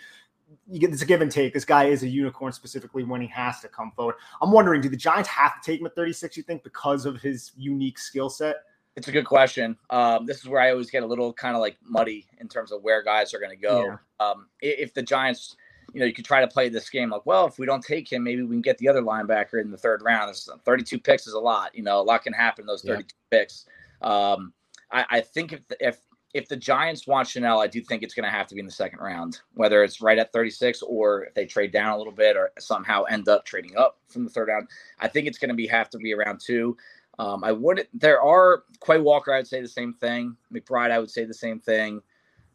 [0.68, 1.54] you get this a give and take.
[1.54, 4.16] This guy is a unicorn specifically when he has to come forward.
[4.42, 7.22] I'm wondering, do the Giants have to take him at 36, you think, because of
[7.22, 8.58] his unique skill set?
[8.96, 9.78] It's a good question.
[9.92, 12.72] Um, this is where I always get a little kind of like muddy in terms
[12.72, 13.86] of where guys are going to go.
[13.86, 13.98] Yeah.
[14.20, 15.56] Um, if the Giants–
[15.93, 18.12] you know, you could try to play this game like, well, if we don't take
[18.12, 20.36] him, maybe we can get the other linebacker in the third round.
[20.36, 21.75] 32 picks is a lot.
[21.75, 23.39] You know, a lot can happen in those 32 yeah.
[23.39, 23.65] picks.
[24.02, 24.54] Um,
[24.91, 26.02] I, I, think if the, if
[26.34, 28.65] if the Giants want Chenal, I do think it's going to have to be in
[28.65, 32.13] the second round, whether it's right at 36 or if they trade down a little
[32.13, 34.67] bit or somehow end up trading up from the third round.
[34.99, 36.78] I think it's going to be have to be around two.
[37.17, 37.89] Um, I wouldn't.
[37.99, 40.38] there are Quay Walker, I'd say the same thing.
[40.54, 42.02] McBride, I would say the same thing.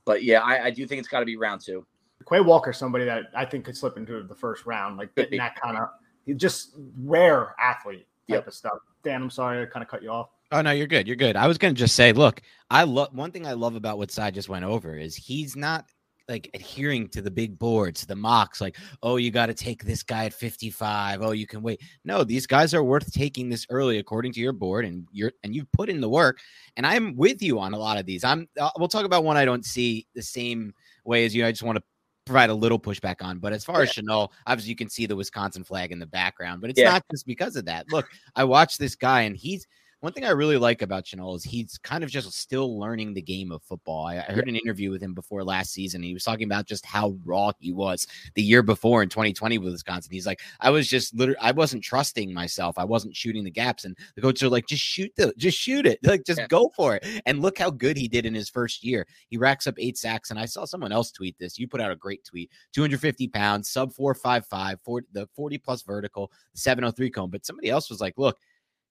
[0.05, 1.85] But yeah, I, I do think it's got to be round two.
[2.29, 5.61] Quay Walker, somebody that I think could slip into the first round, like getting that
[5.61, 5.89] kind of
[6.37, 8.47] just rare athlete type yep.
[8.47, 8.79] of stuff.
[9.03, 10.29] Dan, I'm sorry I kind of cut you off.
[10.53, 11.07] Oh no, you're good.
[11.07, 11.37] You're good.
[11.37, 14.31] I was gonna just say, look, I love one thing I love about what Sy
[14.31, 15.87] just went over is he's not
[16.29, 20.03] like adhering to the big boards, the mocks, like, oh, you got to take this
[20.03, 21.23] guy at 55.
[21.23, 21.83] Oh, you can wait.
[22.05, 25.55] No, these guys are worth taking this early according to your board, and you're and
[25.55, 26.39] you've put in the work.
[26.77, 28.25] And I'm with you on a lot of these.
[28.25, 28.49] I'm.
[28.59, 30.73] Uh, we'll talk about one I don't see the same
[31.05, 31.45] way as you.
[31.45, 31.85] I just want to
[32.25, 33.39] provide a little pushback on.
[33.39, 33.83] But as far yeah.
[33.83, 36.93] as Chenal, obviously you can see the Wisconsin flag in the background, but it's yeah.
[36.93, 37.87] not just because of that.
[37.91, 39.67] Look, I watched this guy and he's
[40.05, 43.23] one thing I really like about Chenal is he's kind of just still learning the
[43.23, 44.07] game of football.
[44.07, 46.03] I, I heard an interview with him before last season.
[46.03, 49.73] he was talking about just how raw he was the year before in 2020 with
[49.73, 50.13] Wisconsin.
[50.13, 52.77] He's like, I was just literally, I wasn't trusting myself.
[52.77, 53.87] I wasn't shooting the gaps.
[53.87, 55.99] And the coaches are like, just shoot the, just shoot it.
[56.15, 56.49] Like, just yeah.
[56.49, 57.23] go for it.
[57.25, 59.07] And look how good he did in his first year.
[59.31, 60.31] He racks up eight sacks.
[60.31, 61.59] And I saw someone else tweet this.
[61.59, 66.31] You put out a great tweet 250 pounds, sub 455, four, the 40 plus vertical,
[66.53, 67.31] 703 cone.
[67.31, 68.39] But somebody else was like, look,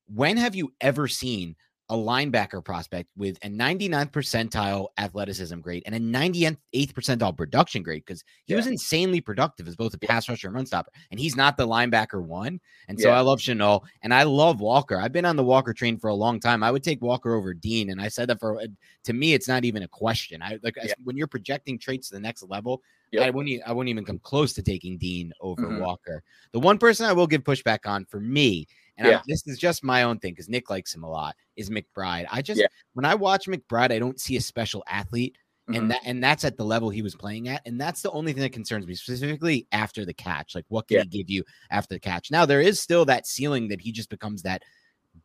[0.08, 1.56] when have you ever seen
[1.89, 6.58] a linebacker prospect with a 99th percentile athleticism grade and a 98th
[6.94, 8.58] percentile production grade because he yeah.
[8.58, 10.92] was insanely productive as both a pass rusher and run stopper.
[11.12, 12.62] And he's not the linebacker one.
[12.88, 13.18] And so yeah.
[13.18, 14.98] I love Chenal and I love Walker.
[14.98, 16.63] I've been on the Walker train for a long time.
[16.63, 17.89] I would take Walker over Dean.
[17.89, 18.63] And I said that for
[19.04, 20.42] to me, it's not even a question.
[20.42, 20.94] I like yeah.
[21.04, 23.28] when you're projecting traits to the next level, Yep.
[23.28, 23.62] I wouldn't.
[23.68, 25.82] I wouldn't even come close to taking Dean over mm-hmm.
[25.82, 26.24] Walker.
[26.52, 28.66] The one person I will give pushback on for me
[28.97, 29.21] and yeah.
[29.27, 32.27] this is just my own thing because Nick likes him a lot, is McBride.
[32.32, 32.67] I just yeah.
[32.93, 35.38] when I watch McBride, I don't see a special athlete.
[35.69, 35.79] Mm-hmm.
[35.79, 37.62] And that and that's at the level he was playing at.
[37.65, 40.56] And that's the only thing that concerns me, specifically after the catch.
[40.56, 41.03] Like what can yeah.
[41.10, 42.32] he give you after the catch?
[42.32, 44.63] Now there is still that ceiling that he just becomes that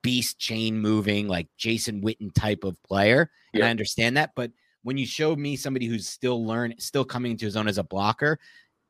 [0.02, 3.31] beast chain moving, like Jason Witten type of player.
[3.52, 4.31] And I understand that.
[4.37, 4.52] But
[4.83, 7.83] when you show me somebody who's still learn still coming into his own as a
[7.83, 8.38] blocker,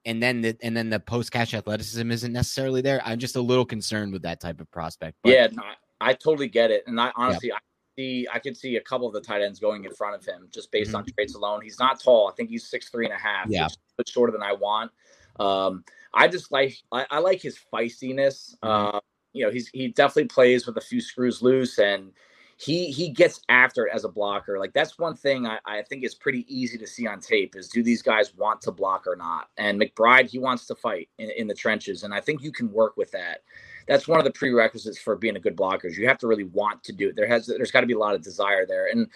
[0.08, 3.00] and then the and then the post catch athleticism isn't necessarily there.
[3.04, 5.18] I'm just a little concerned with that type of prospect.
[5.22, 5.62] But, yeah, no,
[6.00, 7.52] I totally get it, and I honestly.
[7.52, 7.58] I
[7.96, 10.48] see, I could see a couple of the tight ends going in front of him
[10.50, 10.98] just based mm-hmm.
[10.98, 11.60] on traits alone.
[11.62, 12.28] He's not tall.
[12.28, 13.48] I think he's six three and a half.
[13.48, 14.90] Yeah, which shorter than I want.
[15.38, 18.56] Um, I just like I, I like his feistiness.
[18.62, 18.96] Mm-hmm.
[18.96, 19.00] Uh,
[19.34, 22.12] you know, he's he definitely plays with a few screws loose, and
[22.60, 24.58] he he gets after it as a blocker.
[24.58, 27.68] Like that's one thing I, I think is pretty easy to see on tape is
[27.68, 29.48] do these guys want to block or not?
[29.58, 32.02] And McBride, he wants to fight in, in the trenches.
[32.02, 33.42] And I think you can work with that.
[33.86, 35.86] That's one of the prerequisites for being a good blocker.
[35.86, 37.16] is You have to really want to do it.
[37.16, 38.88] There has there's got to be a lot of desire there.
[38.88, 39.08] And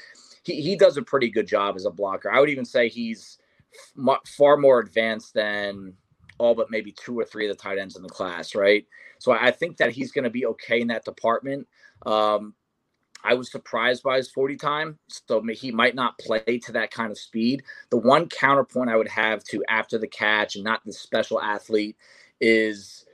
[0.44, 2.30] he, he does a pretty good job as a blocker.
[2.30, 3.38] I would even say he's
[4.24, 5.94] far more advanced than
[6.38, 8.86] all but maybe two or three of the tight ends in the class, right?
[9.18, 11.66] So I think that he's going to be okay in that department.
[12.06, 12.54] Um,
[13.24, 17.10] I was surprised by his 40 time, so he might not play to that kind
[17.10, 17.62] of speed.
[17.90, 21.96] The one counterpoint I would have to after the catch and not the special athlete
[22.40, 23.04] is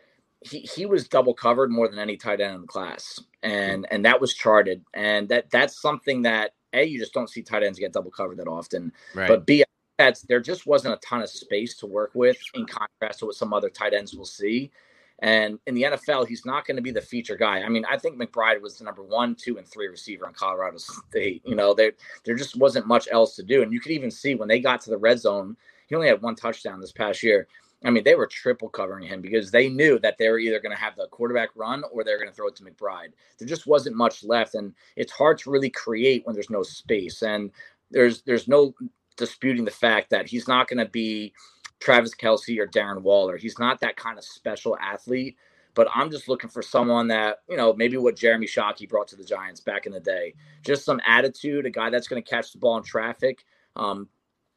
[0.41, 4.05] he, he was double covered more than any tight end in the class, and and
[4.05, 7.79] that was charted, and that that's something that a you just don't see tight ends
[7.79, 9.29] get double covered that often, right.
[9.29, 9.65] but b
[9.99, 13.35] that's there just wasn't a ton of space to work with in contrast to what
[13.35, 14.71] some other tight ends will see.
[15.21, 17.63] And in the NFL, he's not going to be the feature guy.
[17.63, 20.79] I mean, I think McBride was the number one, two, and three receiver in Colorado
[20.79, 21.43] State.
[21.45, 21.93] You know, there
[22.25, 23.63] there just wasn't much else to do.
[23.63, 25.57] And you could even see when they got to the red zone,
[25.89, 27.49] he only had one touchdown this past year.
[27.85, 30.75] I mean, they were triple covering him because they knew that they were either going
[30.75, 33.13] to have the quarterback run or they're going to throw it to McBride.
[33.39, 37.23] There just wasn't much left, and it's hard to really create when there's no space.
[37.23, 37.51] And
[37.91, 38.75] there's there's no
[39.17, 41.33] disputing the fact that he's not going to be
[41.81, 43.37] Travis Kelce or Darren Waller.
[43.37, 45.37] He's not that kind of special athlete,
[45.75, 49.17] but I'm just looking for someone that, you know, maybe what Jeremy Shockey brought to
[49.17, 50.35] the Giants back in the day.
[50.65, 53.45] Just some attitude, a guy that's going to catch the ball in traffic.
[53.77, 54.09] Um,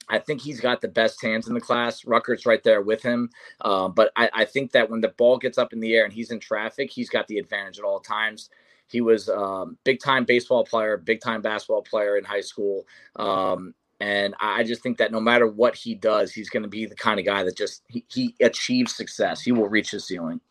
[0.09, 2.05] I think he's got the best hands in the class.
[2.05, 3.29] Ruckert's right there with him.
[3.61, 6.11] Uh, but I, I, think that when the ball gets up in the air and
[6.11, 8.49] he's in traffic, he's got the advantage at all times.
[8.87, 12.85] He was um, big time baseball player, big time basketball player in high school.
[13.15, 16.87] Um, and I just think that no matter what he does, he's going to be
[16.87, 19.41] the kind of guy that just he, he achieves success.
[19.41, 20.41] He will reach his ceiling.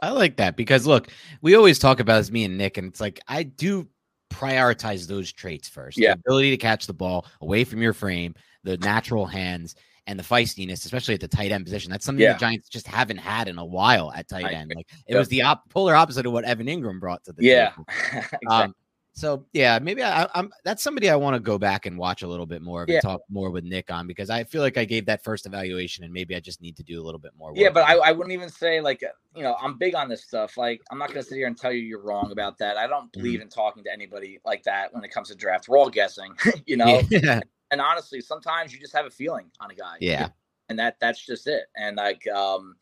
[0.00, 1.08] I like that because look,
[1.42, 3.88] we always talk about as me and Nick, and it's like I do
[4.30, 5.98] prioritize those traits first.
[5.98, 6.14] Yeah.
[6.14, 9.74] The ability to catch the ball away from your frame, the natural hands,
[10.06, 11.90] and the feistiness, especially at the tight end position.
[11.90, 12.34] That's something yeah.
[12.34, 14.72] the Giants just haven't had in a while at tight end.
[14.74, 17.70] Like it was the op- polar opposite of what Evan Engram brought to the yeah.
[17.70, 17.86] table.
[18.50, 18.74] Um, exactly.
[19.16, 22.26] So yeah, maybe I, am that's somebody I want to go back and watch a
[22.26, 22.96] little bit more of yeah.
[22.96, 26.02] and talk more with Nick on because I feel like I gave that first evaluation
[26.02, 27.52] and maybe I just need to do a little bit more.
[27.54, 30.24] Yeah, but I, I, wouldn't even say like uh, you know I'm big on this
[30.24, 30.56] stuff.
[30.56, 32.76] Like I'm not gonna sit here and tell you you're wrong about that.
[32.76, 33.42] I don't believe mm-hmm.
[33.42, 35.68] in talking to anybody like that when it comes to draft.
[35.68, 36.34] We're all guessing,
[36.66, 37.00] you know.
[37.08, 37.40] Yeah.
[37.70, 39.96] And honestly, sometimes you just have a feeling on a guy.
[39.98, 40.28] Yeah.
[40.68, 41.64] And that that's just it.
[41.76, 42.76] And like um.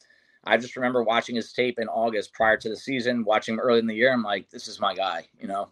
[0.45, 3.79] I just remember watching his tape in August prior to the season, watching him early
[3.79, 4.12] in the year.
[4.12, 5.68] I'm like, this is my guy, you know.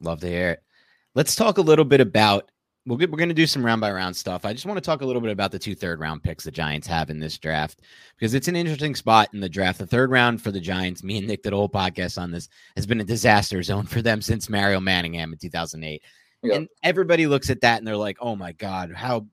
[0.00, 0.62] Love to hear it.
[1.14, 2.50] Let's talk a little bit about.
[2.86, 4.46] We'll get, we're going to do some round by round stuff.
[4.46, 6.50] I just want to talk a little bit about the two third round picks the
[6.50, 7.82] Giants have in this draft
[8.16, 9.78] because it's an interesting spot in the draft.
[9.78, 12.48] The third round for the Giants, me and Nick did a whole podcast on this,
[12.76, 16.02] has been a disaster zone for them since Mario Manningham in 2008.
[16.42, 16.56] Yep.
[16.56, 19.26] And everybody looks at that and they're like, oh my God, how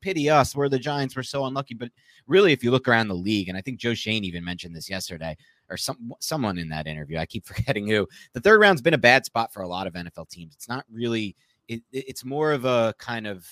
[0.00, 0.54] pity us.
[0.54, 1.16] We're the Giants.
[1.16, 1.74] We're so unlucky.
[1.74, 1.90] But
[2.26, 4.90] really, if you look around the league, and I think Joe Schoen even mentioned this
[4.90, 5.36] yesterday,
[5.70, 7.18] or some someone in that interview.
[7.18, 8.06] I keep forgetting who.
[8.32, 10.54] The third round's been a bad spot for a lot of NFL teams.
[10.54, 11.36] It's not really.
[11.68, 13.46] It, it's more of a kind of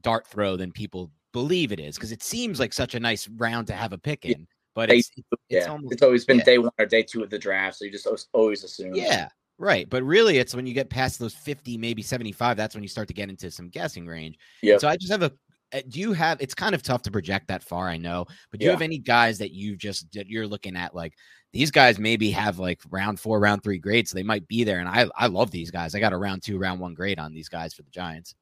[0.00, 3.66] dart throw than people believe it is because it seems like such a nice round
[3.66, 4.46] to have a pick in.
[4.74, 5.66] But it's, it's, yeah.
[5.66, 6.44] almost, it's always been yeah.
[6.44, 8.94] day one or day two of the draft, so you just always assume.
[8.94, 9.90] Yeah, Right.
[9.90, 13.08] But really, it's when you get past those 50, maybe 75, that's when you start
[13.08, 14.38] to get into some guessing range.
[14.62, 14.78] Yeah.
[14.78, 15.32] So I just have a
[15.72, 16.40] Eh, do you have?
[16.40, 18.70] It's kind of tough to project that far, I know, but do yeah.
[18.70, 21.14] you have any guys that you just that you're looking at like
[21.52, 24.80] these guys maybe have like round four, round three grades, so they might be there.
[24.80, 25.94] And I I love these guys.
[25.94, 28.34] I got a round two, round one grade on these guys for the Giants.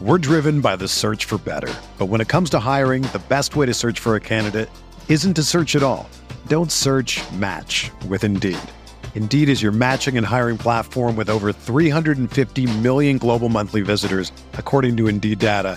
[0.00, 3.56] We're driven by the search for better, but when it comes to hiring, the best
[3.56, 4.70] way to search for a candidate
[5.08, 6.08] isn't to search at all.
[6.46, 7.20] Don't search.
[7.32, 8.58] Match with Indeed.
[9.14, 14.96] Indeed is your matching and hiring platform with over 350 million global monthly visitors, according
[14.98, 15.76] to Indeed data,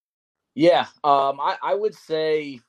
[0.53, 2.59] Yeah, um, I, I would say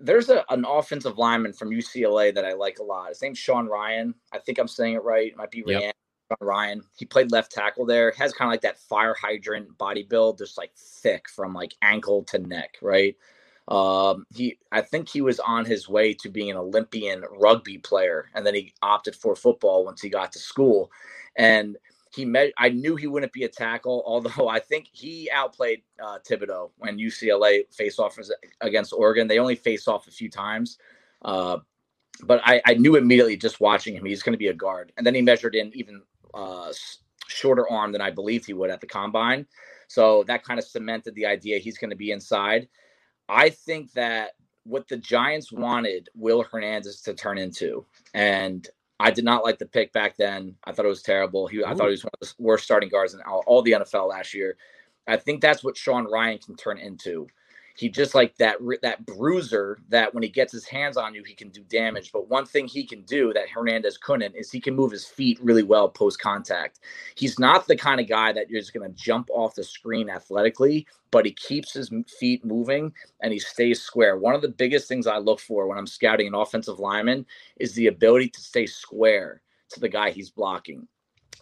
[0.00, 3.08] there's a, an offensive lineman from UCLA that I like a lot.
[3.08, 4.14] His name's Sean Rhyan.
[4.32, 5.32] I think I'm saying it right.
[5.32, 5.94] It might be yep.
[6.28, 6.82] Sean Rhyan.
[6.96, 8.12] He played left tackle there.
[8.18, 12.22] Has kind of like that fire hydrant body build, just like thick from like ankle
[12.24, 13.16] to neck, right?
[13.68, 18.28] Um, he, I think he was on his way to being an Olympian rugby player,
[18.34, 20.90] and then he opted for football once he got to school.
[21.36, 21.78] And
[22.14, 22.52] he met.
[22.58, 26.98] I knew he wouldn't be a tackle, although I think he outplayed uh, Thibodeaux when
[26.98, 28.18] UCLA faced off
[28.60, 29.26] against Oregon.
[29.26, 30.78] They only faced off a few times,
[31.22, 31.58] uh,
[32.24, 34.92] but I, I, knew immediately just watching him he's going to be a guard.
[34.96, 36.02] And then he measured in even
[36.34, 36.72] uh,
[37.28, 39.46] shorter arm than I believed he would at the combine.
[39.88, 42.68] So that kind of cemented the idea he's going to be inside.
[43.28, 44.32] I think that
[44.64, 48.66] what the Giants wanted Will Hernandez to turn into, and
[49.00, 50.56] I did not like the pick back then.
[50.64, 51.46] I thought it was terrible.
[51.46, 53.72] He, I thought he was one of the worst starting guards in all, all the
[53.72, 54.56] NFL last year.
[55.06, 57.26] I think that's what Sean Rhyan can turn into
[57.76, 61.34] he just like that that bruiser that when he gets his hands on you he
[61.34, 62.12] can do damage.
[62.12, 65.38] But one thing he can do that hernandez couldn't is he can move his feet
[65.42, 66.80] really well post contact
[67.14, 70.08] he's not the kind of guy that you're just going to jump off the screen
[70.08, 74.16] athletically but he keeps his feet moving and he stays square.
[74.16, 77.26] One of the biggest things i look for when i'm scouting an offensive lineman
[77.58, 80.86] is the ability to stay square to the guy he's blocking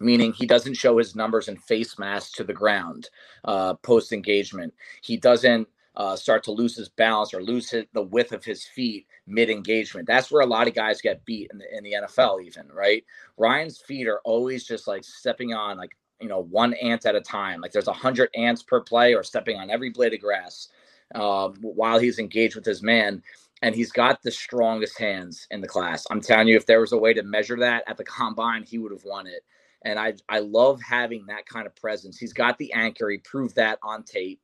[0.00, 3.10] meaning he doesn't show his numbers and face mask to the ground
[3.44, 4.72] uh, post engagement.
[5.02, 8.64] He doesn't uh, start to lose his balance or lose his, the width of his
[8.64, 10.06] feet mid engagement.
[10.06, 13.04] That's where a lot of guys get beat in the, in the NFL, even right.
[13.36, 17.20] Rhyan's feet are always just like stepping on like you know one ant at a
[17.20, 17.60] time.
[17.60, 20.68] Like there's a hundred ants per play, or stepping on every blade of grass
[21.14, 23.22] uh, while he's engaged with his man.
[23.62, 26.06] And he's got the strongest hands in the class.
[26.10, 28.78] I'm telling you, if there was a way to measure that at the combine, he
[28.78, 29.44] would have won it.
[29.84, 32.16] And I I love having that kind of presence.
[32.16, 33.10] He's got the anchor.
[33.10, 34.40] He proved that on tape.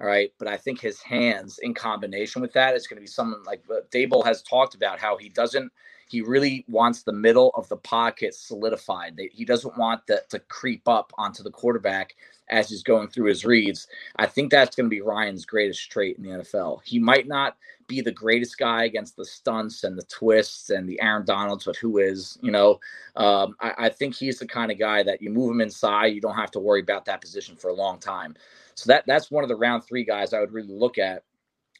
[0.00, 0.32] All right.
[0.38, 3.62] But I think his hands in combination with that is going to be something like
[3.90, 5.72] Daboll has talked about how he doesn't,
[6.08, 9.20] he really wants the middle of the pocket solidified.
[9.32, 12.14] He doesn't want that to creep up onto the quarterback
[12.50, 13.86] as he's going through his reads.
[14.16, 16.80] I think that's going to be Rhyan's greatest trait in the NFL.
[16.84, 17.56] He might not
[17.88, 21.76] be the greatest guy against the stunts and the twists and the Aaron Donalds, but
[21.76, 22.80] who is, you know,
[23.16, 26.20] um, I, I think he's the kind of guy that you move him inside, you
[26.20, 28.34] don't have to worry about that position for a long time.
[28.78, 31.24] So that that's one of the round three guys I would really look at.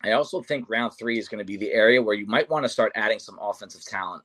[0.02, 2.64] I also think round three is going to be the area where you might want
[2.64, 4.24] to start adding some offensive talent.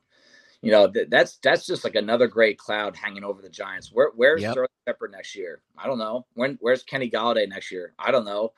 [0.60, 3.92] You know, th- that's that's just like another great cloud hanging over the Giants.
[3.92, 4.52] Where where's yep.
[4.52, 5.62] Sterling Shepard next year?
[5.78, 6.26] I don't know.
[6.34, 7.94] When where's Kenny Golladay next year?
[7.96, 8.52] I don't know.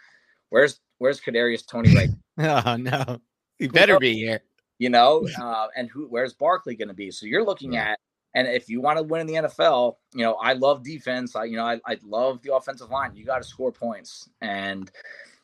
[0.48, 2.08] Where's where's Kadarius Toney right?
[2.66, 3.20] oh no,
[3.58, 4.40] he better be here.
[4.78, 6.06] You know, uh, and who?
[6.06, 7.10] Where's Barkley going to be?
[7.10, 7.90] So you're looking yeah.
[7.90, 7.98] at
[8.36, 11.34] and if you want to win in the NFL, you know, I love defense.
[11.34, 13.16] I, you know, I, I love the offensive line.
[13.16, 14.28] You got to score points.
[14.42, 14.90] And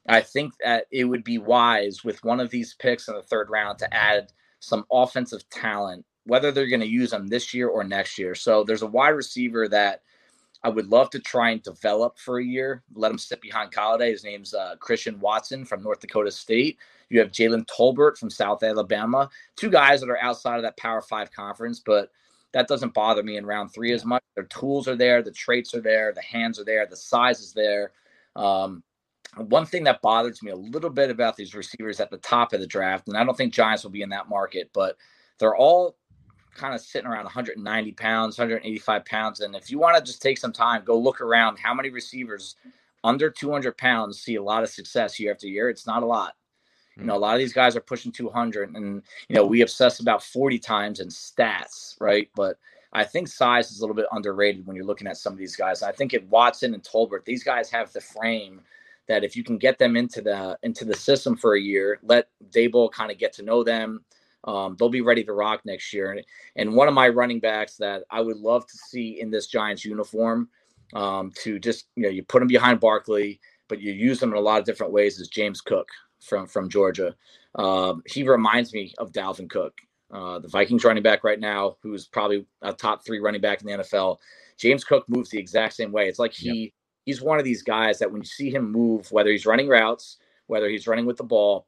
[0.07, 3.49] I think that it would be wise with one of these picks in the third
[3.49, 4.30] round to add
[4.61, 8.34] some offensive talent whether they're going to use them this year or next year.
[8.34, 10.03] So there's a wide receiver that
[10.62, 14.11] I would love to try and develop for a year, let him sit behind Golladay.
[14.11, 16.78] His name's uh, Christian Watson from North Dakota State.
[17.11, 19.28] You have Jalen Tolbert from South Alabama.
[19.57, 22.11] Two guys that are outside of that Power Five conference, but
[22.53, 24.23] that doesn't bother me in round three as much.
[24.35, 27.53] Their tools are there, the traits are there, the hands are there, the size is
[27.53, 27.93] there.
[28.37, 28.83] Um,
[29.37, 32.61] one thing that bothers me a little bit about these receivers at the top of
[32.61, 34.97] the draft, and I don't think Giants will be in that market, but
[35.39, 35.97] they're all
[36.55, 39.41] kind of sitting around 190 pounds, 185 pounds.
[39.41, 42.57] And if you want to just take some time, go look around how many receivers
[43.05, 45.71] under 200 pounds see a lot of success year after year.
[45.71, 46.35] It's not a lot.
[46.97, 50.01] You know, a lot of these guys are pushing 200, and you know we obsess
[50.01, 52.28] about 40 times in stats, right?
[52.34, 52.59] But
[52.93, 55.57] I think size is a little bit underrated when you're looking at some of these
[55.57, 55.82] guys.
[55.82, 58.61] I think at Watson and Tolbert, these guys have the frame
[59.09, 62.28] that if you can get them into the into the system for a year, let
[62.51, 64.05] Daboll kind of get to know them,
[64.45, 66.12] um, they'll be ready to rock next year.
[66.12, 66.22] And,
[66.57, 69.84] and one of my running backs that I would love to see in this Giants
[69.84, 70.51] uniform
[70.95, 74.36] um, to just you know you put him behind Barkley, but you use them in
[74.36, 75.88] a lot of different ways is James Cook
[76.23, 77.14] from from Georgia.
[77.55, 79.79] Um, he reminds me of Dalvin Cook,
[80.11, 83.66] uh, the Vikings running back right now, who's probably a top three running back in
[83.66, 84.18] the NFL.
[84.59, 86.09] James Cook moves the exact same way.
[86.09, 86.73] It's like he yep.
[87.05, 90.18] he's one of these guys that when you see him move, whether he's running routes,
[90.47, 91.66] whether he's running with the ball,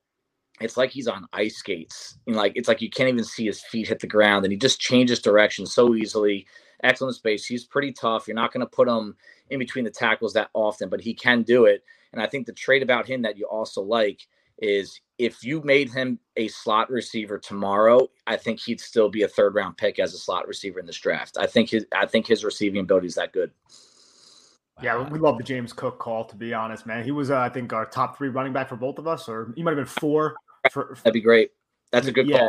[0.60, 2.18] it's like he's on ice skates.
[2.26, 4.58] Know, like it's like you can't even see his feet hit the ground, and he
[4.58, 6.46] just changes direction so easily.
[6.82, 7.46] Excellent space.
[7.46, 8.28] He's pretty tough.
[8.28, 9.16] You're not going to put him
[9.50, 11.82] in between the tackles that often, but he can do it.
[12.12, 14.26] And I think the trait about him that you also like
[14.58, 19.28] is if you made him a slot receiver tomorrow, I think he'd still be a
[19.28, 21.36] third round pick as a slot receiver in this draft.
[21.38, 23.50] I think his I think his receiving ability is that good.
[24.82, 26.24] Yeah, we love the James Cook call.
[26.24, 28.76] To be honest, man, he was uh, I think our top three running back for
[28.76, 30.34] both of us, or he might have been four.
[30.72, 31.52] For, for, That'd be great.
[31.92, 32.48] That's a good yeah, call.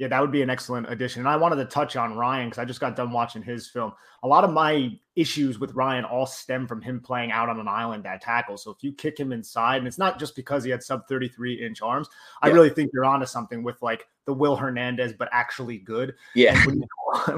[0.00, 1.20] Yeah, that would be an excellent addition.
[1.20, 3.92] And I wanted to touch on Rhyan because I just got done watching his film.
[4.22, 7.68] A lot of my issues with Rhyan all stem from him playing out on an
[7.68, 8.56] island at tackle.
[8.56, 11.66] So if you kick him inside, and it's not just because he had sub 33
[11.66, 12.08] inch arms,
[12.42, 12.48] yeah.
[12.48, 16.14] I really think you're onto something with like the Will Hernandez, but actually good.
[16.34, 16.58] Yeah.
[16.64, 16.86] When you,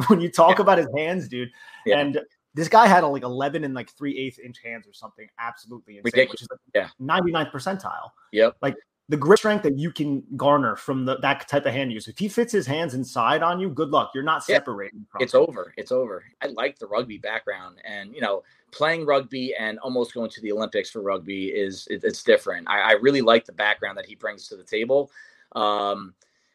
[0.07, 0.63] when you, talk yeah.
[0.63, 1.51] about his hands, dude,
[1.85, 1.99] yeah.
[1.99, 2.21] and
[2.55, 5.95] this guy had a, like 11 and like three eighth inch hands or something absolutely
[5.97, 6.31] insane, Ridiculous.
[6.31, 7.05] which is like yeah.
[7.05, 8.11] 99th percentile.
[8.31, 8.57] Yep.
[8.63, 8.77] Like
[9.13, 12.09] the grip strength that you can garner from the, that type of hand use.
[12.09, 14.13] If he fits his hands inside on you, good luck.
[14.15, 15.07] You're not separating.
[15.19, 15.75] Yeah, it's over.
[15.77, 16.25] It's over.
[16.41, 20.51] I like the rugby background, and you know, playing rugby and almost going to the
[20.51, 22.67] Olympics for rugby is it, it's different.
[22.71, 25.11] I, I, really like the background that he brings to the table.
[25.55, 26.15] Um,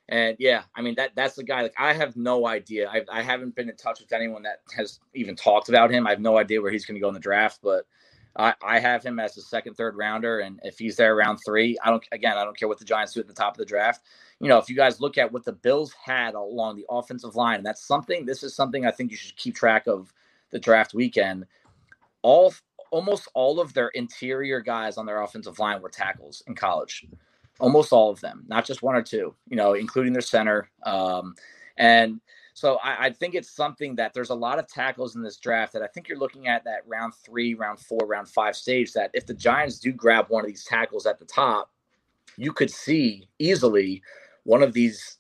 [0.10, 1.62] and yeah, I mean that that's the guy.
[1.62, 2.90] Like I have no idea.
[2.90, 6.08] I've, I haven't been in touch with anyone that has even talked about him.
[6.08, 7.86] I have no idea where he's going to go in the draft, but
[8.38, 11.76] I, I have him as a second, third rounder, and if he's there around three,
[11.84, 12.06] I don't.
[12.12, 14.04] Again, I don't care what the Giants do at the top of the draft.
[14.40, 17.58] You know, if you guys look at what the Bills had along the offensive line,
[17.58, 18.26] and that's something.
[18.26, 20.14] This is something I think you should keep track of
[20.52, 21.48] the draft weekend.
[22.22, 22.54] All
[22.92, 27.06] almost all of their interior guys on their offensive line were tackles in college.
[27.60, 29.34] Almost all of them, not just one or two.
[29.48, 30.70] You know, including their center.
[30.84, 31.34] Um,
[31.78, 32.22] and
[32.58, 35.74] so I, I, think it's something that there's a lot of tackles in this draft
[35.74, 38.94] that I think you're looking at that round three, round four, round five stage.
[38.94, 41.70] That if the Giants do grab one of these tackles at the top,
[42.36, 44.02] you could see easily
[44.44, 45.20] one of these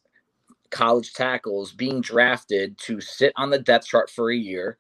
[0.72, 4.80] college tackles being drafted to sit on the depth chart for a year,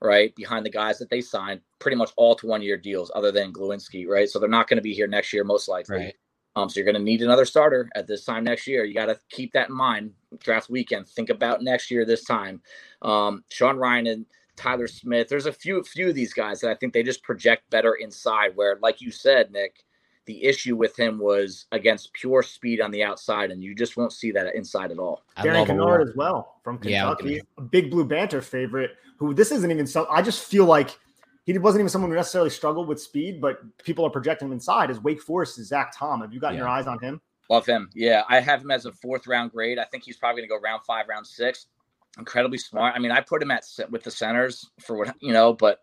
[0.00, 0.34] right?
[0.34, 3.52] Behind the guys that they signed, pretty much all to one year deals, other than
[3.52, 4.30] Glowinski, right?
[4.30, 5.96] So they're not going to be here next year, most likely.
[5.96, 6.14] Right.
[6.58, 8.84] Um, so you're going to need another starter at this time next year.
[8.84, 10.12] You got to keep that in mind.
[10.40, 11.08] Draft weekend.
[11.08, 12.60] Think about next year this time.
[13.02, 15.28] Um, Sean Rhyan and Tyler Smith.
[15.28, 18.52] There's a few few of these guys that I think they just project better inside.
[18.56, 19.84] Where, like you said, Nick,
[20.26, 24.12] the issue with him was against pure speed on the outside, and you just won't
[24.12, 25.22] see that inside at all.
[25.42, 28.96] Darian Kinnard as well from Kentucky, yeah, a big blue banter favorite.
[29.18, 30.06] Who this isn't even so.
[30.10, 30.98] I just feel like
[31.54, 34.90] he wasn't even someone who necessarily struggled with speed, but people are projecting him inside.
[34.90, 36.64] As Wake Forest's Zach Tom, have you gotten yeah.
[36.64, 37.20] your eyes on him?
[37.48, 37.88] Love him.
[37.94, 39.78] Yeah, I have him as a fourth round grade.
[39.78, 41.66] I think he's probably going to go round five, round six.
[42.18, 42.94] Incredibly smart.
[42.94, 45.80] I mean, I put him at with the centers for what you know, but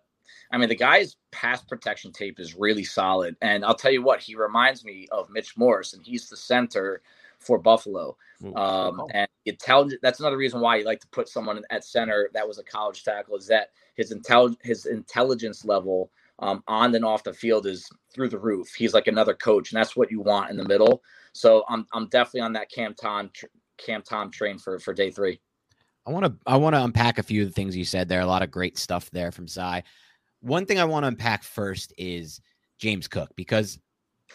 [0.51, 3.36] I mean, the guy's pass protection tape is really solid.
[3.41, 7.01] And I'll tell you what, he reminds me of Mitch Morse, and he's the center
[7.39, 8.18] for Buffalo.
[8.55, 12.47] Um, and intelligent, that's another reason why you like to put someone at center that
[12.47, 17.24] was a college tackle is that his intel his intelligence level um, on and off
[17.24, 18.74] the field is through the roof.
[18.74, 21.02] He's like another coach, and that's what you want in the middle.
[21.34, 23.32] So I'm I'm definitely on that Cam Tom
[23.78, 25.39] Cam Tom train for for day three.
[26.06, 28.22] I want to I want to unpack a few of the things you said there.
[28.22, 29.84] A lot of great stuff there from Sy.
[30.41, 32.41] One thing I want to unpack first is
[32.78, 33.80] James Cook because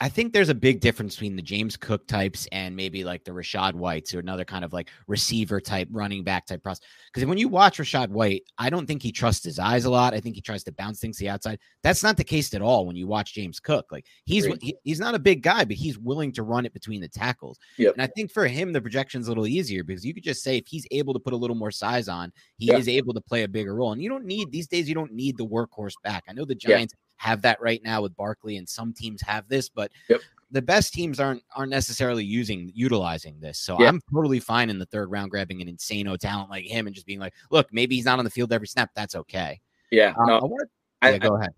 [0.03, 3.33] I think there's a big difference between the James Cook types and maybe like the
[3.33, 6.87] Rachaad Whites or another kind of like receiver type, running back type process.
[7.13, 10.15] Because when you watch Rachaad White, I don't think he trusts his eyes a lot.
[10.15, 11.59] I think he tries to bounce things to the outside.
[11.83, 13.87] That's not the case at all when you watch James Cook.
[13.93, 17.03] Like he's he, he's not a big guy, but he's willing to run it between
[17.03, 17.59] the tackles.
[17.77, 17.93] Yep.
[17.93, 20.57] And I think for him the projection's a little easier because you could just say
[20.57, 23.43] if he's able to put a little more size on, he is able to play
[23.43, 23.93] a bigger role.
[23.93, 24.89] And you don't need these days.
[24.89, 26.25] You don't need the workhorse back.
[26.27, 26.95] I know the Giants.
[27.21, 30.23] Have that right now with Barkley, and some teams have this, but yep.
[30.51, 33.59] the best teams aren't aren't necessarily using utilizing this.
[33.59, 33.91] So yep.
[33.91, 37.07] I'm totally fine in the third round grabbing an insano talent like him and just
[37.07, 38.91] being like, look, maybe he's not on the field every snap.
[38.97, 39.61] That's okay.
[39.91, 40.65] Yeah, uh, no, I wanna,
[41.03, 41.53] yeah, I, go ahead.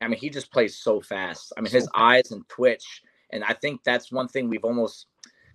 [0.00, 1.52] I mean, he just plays so fast.
[1.58, 5.06] I mean, his eyes and twitch, and I think that's one thing we've almost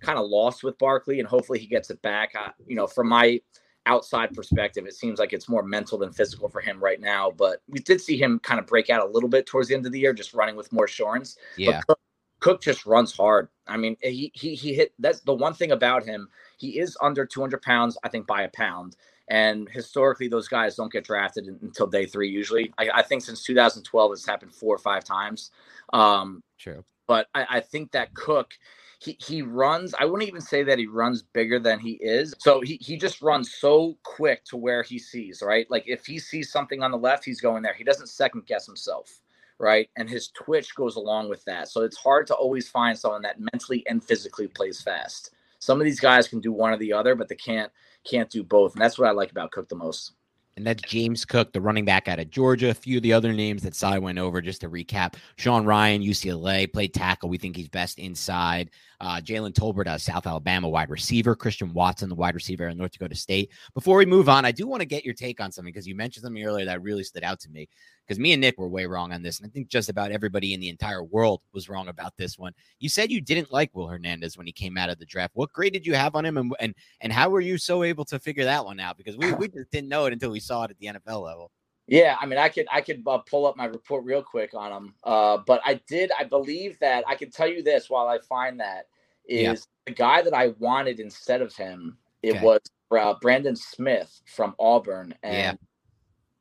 [0.02, 2.34] kind of lost with Barkley, and hopefully he gets it back.
[2.40, 3.42] Uh, you know, from my
[3.90, 7.32] outside perspective, it seems like it's more mental than physical for him right now.
[7.32, 9.86] But we did see him kind of break out a little bit towards the end
[9.86, 11.38] of the year, just running with more assurance.
[11.58, 11.82] Yeah.
[11.82, 12.00] Cook,
[12.40, 13.50] Cook, just runs hard.
[13.68, 14.94] I mean, he he he hit.
[15.00, 16.30] That's the one thing about him.
[16.58, 18.96] He is under 200 pounds, I think, by a pound.
[19.28, 22.30] And historically, those guys don't get drafted until day three.
[22.30, 25.52] Usually, I, I think since 2012, it's happened four or five times.
[25.94, 26.84] Um, True.
[27.08, 28.54] But I, I think that Cook
[29.00, 29.96] he he runs.
[29.98, 32.36] I wouldn't even say that he runs bigger than he is.
[32.40, 35.70] So he he just runs so quick to where he sees, right?
[35.72, 37.74] Like if he sees something on the left, he's going there.
[37.74, 39.22] He doesn't second guess himself,
[39.58, 39.90] right?
[39.96, 41.70] And his twitch goes along with that.
[41.70, 45.32] So it's hard to always find someone that mentally and physically plays fast.
[45.60, 47.72] Some of these guys can do one or the other, but they can't
[48.04, 48.74] can't do both.
[48.74, 50.12] And that's what I like about Cook the most
[50.60, 52.70] and that's James Cook, the running back out of Georgia.
[52.70, 56.06] A few of the other names that Sy went over just to recap: Sean Rhyan,
[56.06, 57.30] UCLA, played tackle.
[57.30, 58.70] We think he's best inside.
[59.02, 61.36] Uh, Jalen Tolbert a South Alabama, wide receiver.
[61.36, 63.52] Christian Watson, the wide receiver in North Dakota State.
[63.74, 65.96] Before we move on, I do want to get your take on something because you
[65.96, 67.70] mentioned something earlier that really stood out to me
[68.06, 69.40] because me and Nick were way wrong on this.
[69.40, 72.54] And I think just about everybody in the entire world was wrong about this one.
[72.80, 75.32] You said you didn't like Will Hernandez when he came out of the draft.
[75.36, 76.38] What grade did you have on him?
[76.38, 78.98] And and, and how were you so able to figure that one out?
[78.98, 81.52] Because we, we just didn't know it until we saw it at the NFL level.
[81.90, 84.72] Yeah, I mean, I could I could uh, pull up my report real quick on
[84.72, 86.12] him, uh, but I did.
[86.18, 88.88] I believe that I can tell you this while I find that
[89.28, 89.56] is yeah.
[89.88, 91.98] the guy that I wanted instead of him.
[92.22, 92.46] It okay.
[92.46, 92.60] was
[92.92, 95.54] uh, Brandon Smith from Auburn, and yeah.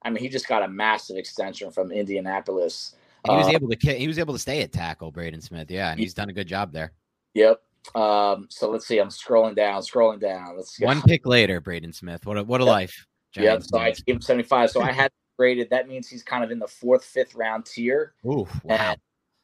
[0.03, 2.94] I mean, he just got a massive extension from Indianapolis.
[3.24, 5.70] He was uh, able to he was able to stay at tackle, Braden Smith.
[5.70, 6.92] Yeah, and he's done a good job there.
[7.34, 7.62] Yep.
[7.94, 8.99] Um, so let's see.
[8.99, 10.57] I'm scrolling down, scrolling down.
[10.57, 10.86] Let's go.
[10.86, 12.26] one pick later, Braden Smith.
[12.26, 12.70] What a what a yep.
[12.70, 13.07] life.
[13.36, 13.62] Yep.
[13.62, 14.70] So I gave him 75.
[14.70, 15.70] So I had graded.
[15.70, 18.14] That means he's kind of in the fourth, fifth round tier.
[18.26, 18.97] Ooh, wow.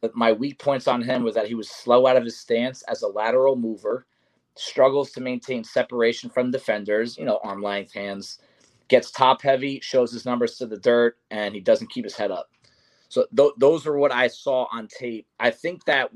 [0.02, 2.82] And my weak points on him was that he was slow out of his stance
[2.82, 4.06] as a lateral mover,
[4.56, 7.16] struggles to maintain separation from defenders.
[7.16, 8.40] You know, arm length, hands
[8.88, 12.30] gets top heavy, shows his numbers to the dirt, and he doesn't keep his head
[12.30, 12.50] up.
[13.08, 15.26] So th- those are what I saw on tape.
[15.40, 16.10] I think that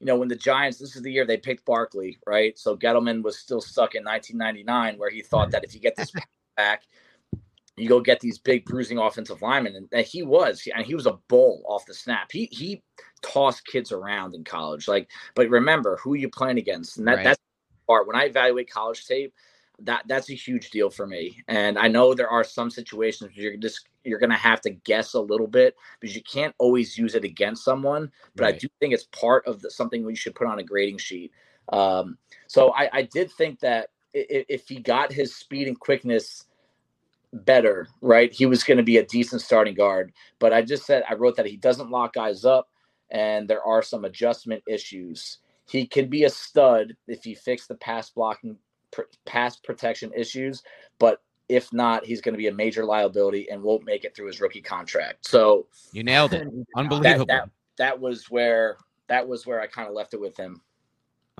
[0.00, 2.58] you know when the Giants, this is the year they picked Barkley, right?
[2.58, 6.12] So Gettleman was still stuck in 1999, where he thought that if you get this
[6.56, 6.82] back,
[7.76, 11.18] you go get these big bruising offensive linemen, and, he was, and he was a
[11.28, 12.30] bull off the snap.
[12.30, 12.82] He he
[13.22, 15.10] tossed kids around in college, like.
[15.34, 17.24] But remember who you playing against, and that right.
[17.24, 17.40] that's
[17.86, 18.06] part.
[18.06, 19.32] When I evaluate college tape,
[19.80, 21.42] that that's a huge deal for me.
[21.48, 25.14] And I know there are some situations where you're just you're gonna have to guess
[25.14, 28.10] a little bit because you can't always use it against someone.
[28.36, 28.54] But right.
[28.54, 31.32] I do think it's part of the, something we should put on a grading sheet.
[31.72, 32.18] Um,
[32.48, 36.44] so I, I did think that if he got his speed and quickness
[37.32, 40.12] better, right, he was going to be a decent starting guard.
[40.38, 42.68] But I just said I wrote that he doesn't lock guys up,
[43.10, 45.38] and there are some adjustment issues.
[45.68, 48.56] He can be a stud if he fixed the pass blocking
[48.90, 50.62] pr- pass protection issues,
[50.98, 54.26] but if not, he's going to be a major liability and won't make it through
[54.26, 55.26] his rookie contract.
[55.26, 57.26] So you nailed it, unbelievable.
[57.26, 58.76] That, that, that was where
[59.08, 60.60] that was where I kind of left it with him.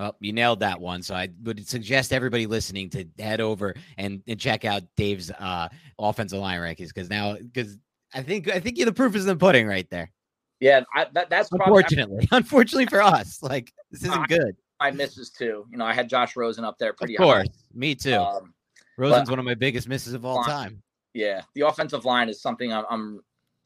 [0.03, 1.03] Well, you nailed that one.
[1.03, 5.68] So I would suggest everybody listening to head over and, and check out Dave's uh,
[5.98, 7.78] offensive line rankings because now because
[8.12, 10.11] I think I think the proof is in the pudding right there.
[10.59, 15.30] Yeah, I, that, that's unfortunately, probably, unfortunately for us, like this isn't good my misses
[15.30, 15.64] too.
[15.70, 17.55] You know, I had Josh Rosen up there pretty Of course, high.
[17.72, 18.16] me too.
[18.16, 18.53] Um,
[18.98, 20.82] Rosen's one of my biggest misses of all line, time.
[21.14, 23.20] Yeah, the offensive line is something I'm, I'm.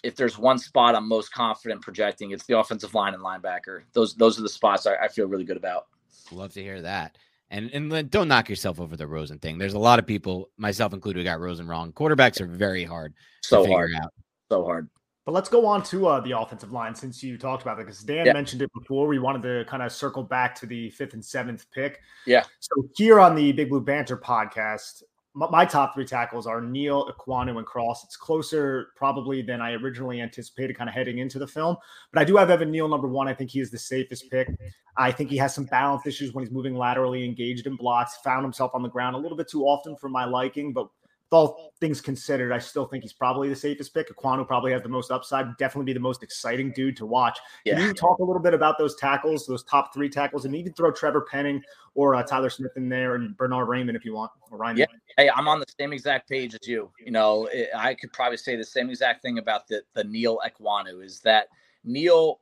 [0.04, 3.82] If there's one spot I'm most confident projecting, it's the offensive line and linebacker.
[3.94, 5.86] Those those are the spots I, I feel really good about.
[6.32, 7.16] Love to hear that.
[7.50, 9.58] And and don't knock yourself over the Rosen thing.
[9.58, 11.92] There's a lot of people, myself included, who got Rosen wrong.
[11.92, 13.90] Quarterbacks are very hard so to hard.
[14.02, 14.12] out.
[14.50, 14.88] So hard.
[15.24, 18.00] But let's go on to uh, the offensive line since you talked about it because
[18.00, 18.32] Dan yeah.
[18.32, 19.08] mentioned it before.
[19.08, 22.00] We wanted to kind of circle back to the fifth and seventh pick.
[22.26, 22.44] Yeah.
[22.60, 25.02] So here on the Big Blue Banter podcast,
[25.36, 28.04] my top three tackles are Neal, Ekwonu, and Cross.
[28.04, 31.76] It's closer probably than I originally anticipated kind of heading into the film.
[32.10, 33.28] But I do have Evan Neal number one.
[33.28, 34.48] I think he is the safest pick.
[34.96, 38.44] I think he has some balance issues when he's moving laterally, engaged in blocks, found
[38.44, 40.88] himself on the ground a little bit too often for my liking, but
[41.30, 44.14] all things considered, I still think he's probably the safest pick.
[44.14, 47.38] Ekwonu probably has the most upside, definitely be the most exciting dude to watch.
[47.64, 47.76] Yeah.
[47.76, 50.72] Can you talk a little bit about those tackles, those top three tackles, and even
[50.72, 51.62] throw Trevor Penning
[51.94, 54.30] or uh, Tyler Smith in there and Bernard Raimann if you want?
[54.50, 54.78] Or Rhyan.
[54.78, 54.86] Yeah.
[55.16, 56.90] Hey, I'm on the same exact page as you.
[57.04, 60.38] You know, it, I could probably say the same exact thing about the, the Neal
[60.46, 61.48] Ekwonu is that
[61.84, 62.40] Neal,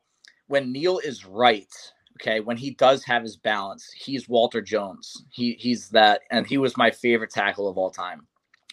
[0.49, 1.73] when Neal is right,
[2.21, 6.59] okay when he does have his balance he's walter jones he he's that and he
[6.59, 8.25] was my favorite tackle of all time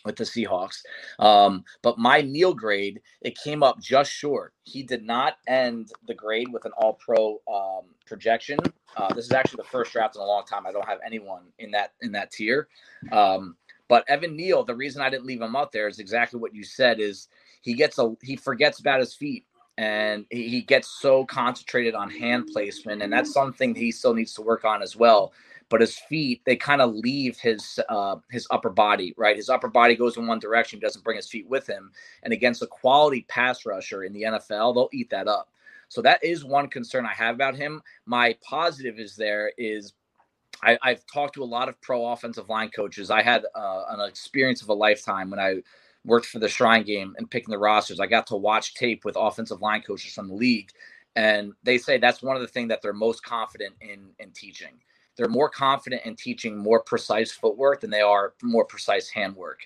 [0.06, 0.82] with the Seahawks.
[1.20, 4.54] Um, but my Neal grade, it came up just short.
[4.64, 8.60] He did not end the grade with an all pro um, projection.
[8.98, 10.66] Uh, this is actually the first draft in a long time.
[10.66, 12.68] I don't have anyone in that in that tier.
[13.12, 13.56] Um,
[13.88, 16.64] but Evan Neal, the reason I didn't leave him out there is exactly what you
[16.64, 17.28] said is
[17.62, 19.46] he gets a he forgets about his feet
[19.78, 24.42] and he gets so concentrated on hand placement and that's something he still needs to
[24.42, 25.32] work on as well
[25.72, 29.70] but his feet they kind of leave his uh, his upper body right his upper
[29.70, 31.92] body goes in one direction he doesn't bring his feet with him
[32.22, 35.50] and against a quality pass rusher in the nfl they'll eat that up
[35.88, 39.94] so that is one concern i have about him my positive is there is
[40.64, 43.10] I, have talked to a lot of pro offensive line coaches.
[43.10, 45.64] I had uh, an experience of a lifetime when I
[46.06, 48.00] worked for the Shrine Game and picking the rosters.
[48.00, 50.70] I got to watch tape with offensive line coaches from the league,
[51.16, 54.78] and they say that's one of the things that they're most confident in in teaching
[55.16, 59.60] they're more confident in teaching more precise footwork than they are more precise handwork.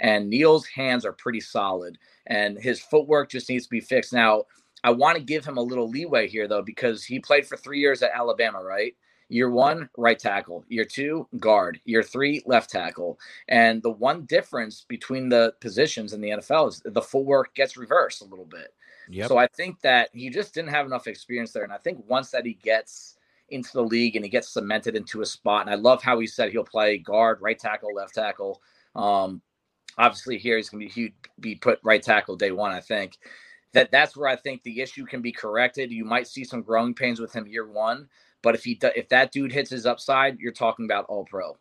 [0.00, 4.12] And Neal's hands are pretty solid, and his footwork just needs to be fixed.
[4.12, 4.44] Now,
[4.84, 7.78] I want to give him a little leeway here, though, because he played for three
[7.78, 8.94] years at Alabama, right?
[9.28, 10.64] Year one, right tackle.
[10.68, 11.80] Year two, guard.
[11.84, 13.18] Year three, left tackle.
[13.48, 18.20] And the one difference between the positions in the NFL is the footwork gets reversed
[18.20, 18.74] a little bit.
[19.08, 19.28] Yep.
[19.28, 21.64] So I think that he just didn't have enough experience there.
[21.64, 23.16] And I think once that he gets
[23.48, 25.62] into the league and he gets cemented into a spot.
[25.62, 28.60] And I love how he said he'll play guard, right tackle, left tackle.
[28.94, 29.42] Um,
[29.98, 32.72] obviously, here he's going to be be put right tackle day one.
[32.72, 33.18] I think
[33.72, 35.90] that that's where I think the issue can be corrected.
[35.90, 38.08] You might see some growing pains with him year one,
[38.42, 41.56] but if he if that dude hits his upside, you're talking about all pro.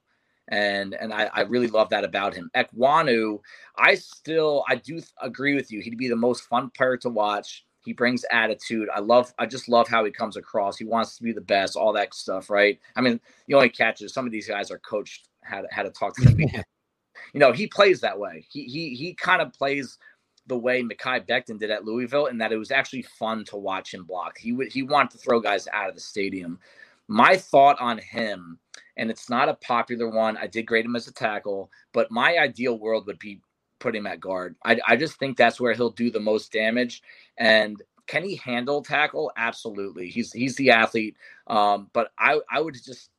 [0.48, 2.50] And and I, I really love that about him.
[2.56, 3.40] Ekwonu,
[3.78, 5.82] I still I do agree with you.
[5.82, 8.90] He'd be the most fun player to watch he brings attitude.
[8.94, 10.78] I love, I just love how he comes across.
[10.78, 12.80] He wants to be the best, all that stuff, right?
[12.96, 15.84] I mean, the only catch is some of these guys are coached how to, how
[15.84, 16.40] to talk to them.
[17.34, 18.46] you know, he plays that way.
[18.50, 19.98] He he he kind of plays
[20.48, 23.94] the way Mekhi Becton did at Louisville, and that it was actually fun to watch
[23.94, 24.38] him block.
[24.38, 26.60] He would he wanted to throw guys out of the stadium.
[27.08, 28.60] My thought on him,
[28.98, 30.38] and it's not a popular one.
[30.38, 33.42] I did grade him as a tackle, but my ideal world would be
[33.82, 34.56] put him at guard.
[34.64, 37.02] I, I just think that's where he'll do the most damage.
[37.38, 39.32] And can he handle tackle?
[39.36, 40.10] Absolutely.
[40.10, 41.18] He's he's the athlete.
[41.48, 43.10] Um, but I I would just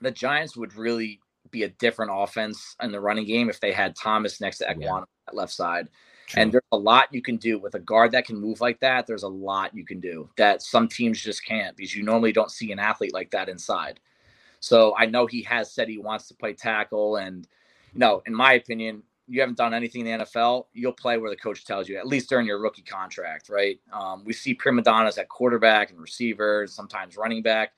[0.00, 1.20] the Giants would really
[1.50, 4.80] be a different offense in the running game if they had Thomas next to Ekwonu
[4.80, 5.02] yeah.
[5.28, 5.88] at left side.
[6.26, 6.42] True.
[6.42, 9.06] And there's a lot you can do with a guard that can move like that.
[9.06, 12.52] There's a lot you can do that some teams just can't because you normally don't
[12.52, 13.98] see an athlete like that inside.
[14.60, 17.48] So I know he has said he wants to play tackle, and
[17.92, 21.30] you know, in my opinion, you haven't done anything in the NFL, you'll play where
[21.30, 23.78] the coach tells you, at least during your rookie contract, right?
[23.92, 27.72] Um, we see prima donnas at quarterback and receivers, sometimes running back.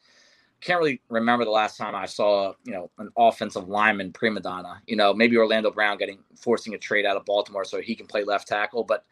[0.62, 4.80] Can't really remember the last time I saw, you know, an offensive lineman prima donna.
[4.86, 8.06] You know, maybe Orlando Brown getting forcing a trade out of Baltimore so he can
[8.06, 9.04] play left tackle, but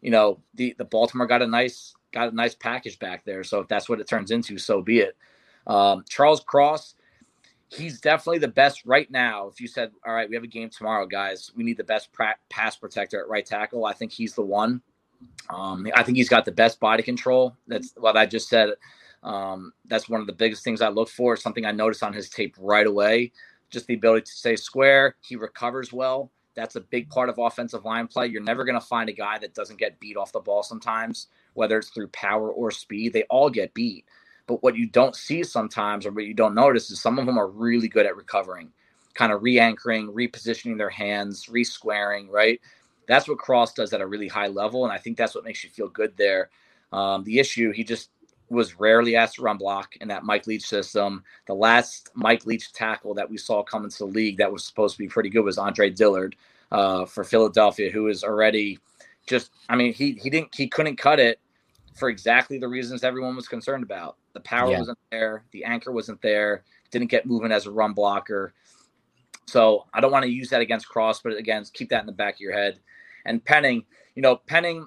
[0.00, 3.42] you know, the the Baltimore got a nice got a nice package back there.
[3.42, 5.16] So if that's what it turns into, so be it.
[5.66, 6.94] Um, Charles Cross,
[7.70, 9.48] he's definitely the best right now.
[9.48, 11.52] If you said, "All right, we have a game tomorrow, guys.
[11.56, 12.08] We need the best
[12.48, 14.82] pass protector at right tackle," I think he's the one.
[15.50, 17.56] Um, I think he's got the best body control.
[17.66, 18.74] That's what I just said.
[19.22, 21.36] Um, that's one of the biggest things I look for.
[21.36, 23.32] Something I noticed on his tape right away.
[23.70, 25.16] Just the ability to stay square.
[25.20, 26.30] He recovers well.
[26.54, 28.26] That's a big part of offensive line play.
[28.26, 31.28] You're never going to find a guy that doesn't get beat off the ball sometimes,
[31.54, 33.12] whether it's through power or speed.
[33.12, 34.06] They all get beat.
[34.48, 37.38] But what you don't see sometimes or what you don't notice is some of them
[37.38, 38.72] are really good at recovering,
[39.14, 42.60] kind of re anchoring, repositioning their hands, re squaring, right?
[43.06, 44.84] That's what Cross does at a really high level.
[44.84, 46.48] And I think that's what makes you feel good there.
[46.92, 48.10] Um, the issue, he just
[48.50, 51.22] was rarely asked to run block in that Mike Leach system.
[51.46, 54.96] The last Mike Leach tackle that we saw come into the league that was supposed
[54.96, 56.34] to be pretty good was Andre Dillard
[56.72, 58.78] uh, for Philadelphia, who is already
[59.26, 61.38] just, I mean, he, he didn't, he couldn't cut it
[61.98, 64.16] for exactly the reasons everyone was concerned about.
[64.32, 64.78] The power yeah.
[64.78, 68.54] wasn't there, the anchor wasn't there, didn't get moving as a run blocker.
[69.46, 72.12] So I don't want to use that against Cross, but again, keep that in the
[72.12, 72.78] back of your head.
[73.24, 73.84] And Penning,
[74.14, 74.86] you know, Penning,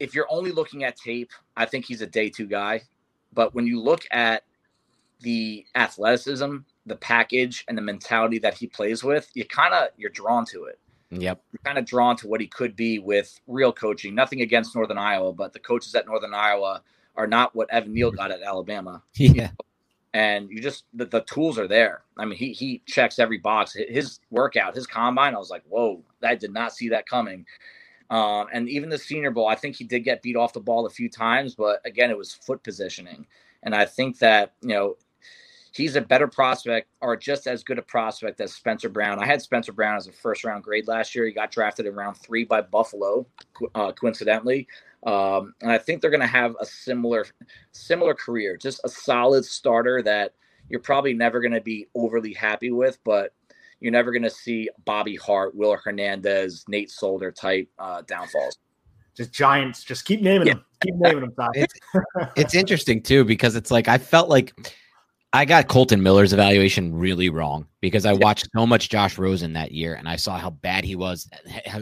[0.00, 2.82] if you're only looking at tape, I think he's a day two guy.
[3.32, 4.44] But when you look at
[5.20, 10.10] the athleticism, the package, and the mentality that he plays with, you kind of you're
[10.10, 10.78] drawn to it.
[11.10, 11.42] Yep.
[11.52, 14.14] You're kind of drawn to what he could be with real coaching.
[14.14, 16.82] Nothing against Northern Iowa, but the coaches at Northern Iowa
[17.16, 19.02] are not what Evan Neal got at Alabama.
[19.14, 19.50] Yeah.
[20.12, 22.02] And you just the, the tools are there.
[22.16, 23.72] I mean, he he checks every box.
[23.72, 27.44] His workout, his combine, I was like, whoa, I did not see that coming.
[28.10, 30.86] Um, and even the Senior Bowl, I think he did get beat off the ball
[30.86, 33.26] a few times, but again, it was foot positioning.
[33.64, 34.96] And I think that you know
[35.74, 39.18] he's a better prospect or just as good a prospect as Spencer Brown.
[39.18, 41.26] I had Spencer Brown as a first round grade last year.
[41.26, 43.26] He got drafted in round three by Buffalo,
[43.74, 44.68] uh, coincidentally.
[45.04, 47.26] Um, and I think they're going to have a similar,
[47.72, 50.34] similar career, just a solid starter that
[50.68, 53.34] you're probably never going to be overly happy with, but
[53.80, 58.58] you're never going to see Bobby Hart, Will Hernandez, Nate Solder type uh, downfalls.
[59.14, 59.84] Just giants.
[59.84, 60.54] Just keep naming yeah.
[60.54, 60.64] them.
[60.80, 61.50] Keep naming them.
[61.54, 61.74] It's,
[62.36, 64.54] it's interesting too because it's like I felt like
[65.34, 69.72] I got Kolton Miller's evaluation really wrong because I watched so much Josh Rosen that
[69.72, 71.28] year and I saw how bad he was.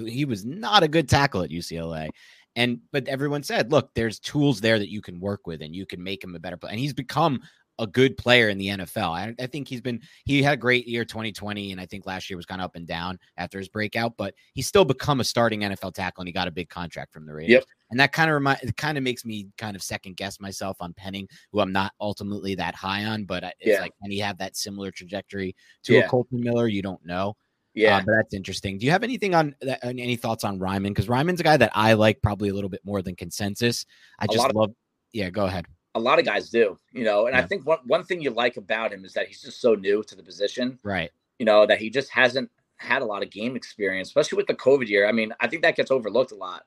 [0.06, 2.08] He was not a good tackle at UCLA.
[2.56, 5.84] And but everyone said, look, there's tools there that you can work with and you
[5.84, 6.70] can make him a better player.
[6.70, 7.42] And he's become
[7.82, 9.10] a good player in the NFL.
[9.10, 12.30] I, I, think he's been he had a great year 2020, and I think last
[12.30, 15.24] year was kind of up and down after his breakout, but he's still become a
[15.24, 17.50] starting NFL tackle, and he got a big contract from the Raiders.
[17.50, 17.64] Yep.
[17.90, 20.76] And that kind of remind it kind of makes me kind of second guess myself
[20.80, 23.80] on Penning, who I'm not ultimately that high on, but it's yeah.
[23.80, 25.54] like can he have that similar trajectory
[25.84, 26.00] to yeah.
[26.00, 26.68] a Kolton Miller?
[26.68, 27.34] You don't know.
[27.74, 28.78] Yeah, uh, but that's interesting.
[28.78, 30.88] Do you have anything on any thoughts on Raimann?
[30.90, 33.86] Because Raimann's a guy that I like probably a little bit more than consensus.
[34.18, 34.72] I just of- love.
[35.12, 37.26] Yeah, go ahead a lot of guys do, you know.
[37.26, 37.42] And yeah.
[37.42, 40.02] I think one one thing you like about him is that he's just so new
[40.04, 41.10] to the position, right?
[41.38, 44.54] You know that he just hasn't had a lot of game experience, especially with the
[44.54, 45.06] COVID year.
[45.06, 46.64] I mean, I think that gets overlooked a lot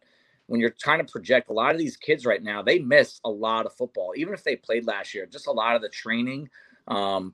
[0.47, 1.49] when you're trying to project.
[1.49, 4.43] A lot of these kids right now they miss a lot of football, even if
[4.43, 5.26] they played last year.
[5.26, 6.49] Just a lot of the training,
[6.88, 7.34] um,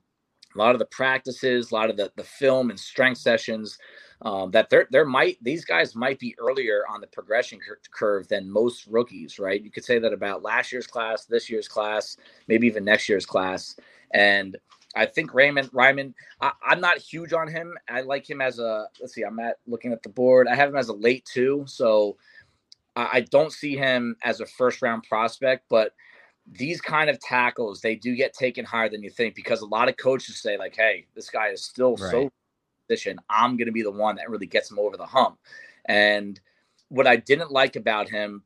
[0.54, 3.78] a lot of the practices, a lot of the the film and strength sessions
[4.24, 8.28] um, that there there might these guys might be earlier on the progression cur- curve
[8.28, 9.62] than most rookies, right?
[9.62, 12.16] You could say that about last year's class, this year's class,
[12.46, 13.76] maybe even next year's class,
[14.12, 14.56] and
[14.94, 16.14] I think Raymond Raimann.
[16.40, 17.76] I, am not huge on him.
[17.88, 18.86] I like him as a.
[19.00, 19.22] Let's see.
[19.22, 20.46] I'm at looking at the board.
[20.48, 22.16] I have him as a late two, so
[22.94, 25.64] I, I don't see him as a first round prospect.
[25.68, 25.94] But
[26.46, 29.88] these kind of tackles, they do get taken higher than you think because a lot
[29.88, 32.10] of coaches say like, "Hey, this guy is still right.
[32.10, 32.30] so
[32.92, 35.38] position, I'm going to be the one that really gets him over the hump.
[35.86, 36.38] And
[36.88, 38.42] what I didn't like about him,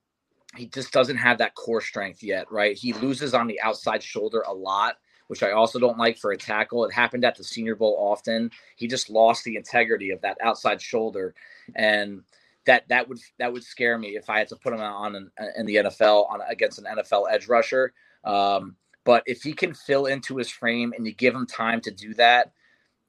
[0.57, 2.77] he just doesn't have that core strength yet, right?
[2.77, 6.37] He loses on the outside shoulder a lot, which I also don't like for a
[6.37, 6.85] tackle.
[6.85, 8.51] It happened at the Senior Bowl often.
[8.77, 11.35] He just lost the integrity of that outside shoulder,
[11.75, 12.23] and
[12.65, 15.31] that that would that would scare me if I had to put him on in,
[15.57, 17.93] in the NFL on against an NFL edge rusher.
[18.25, 21.91] Um, but if he can fill into his frame and you give him time to
[21.91, 22.53] do that,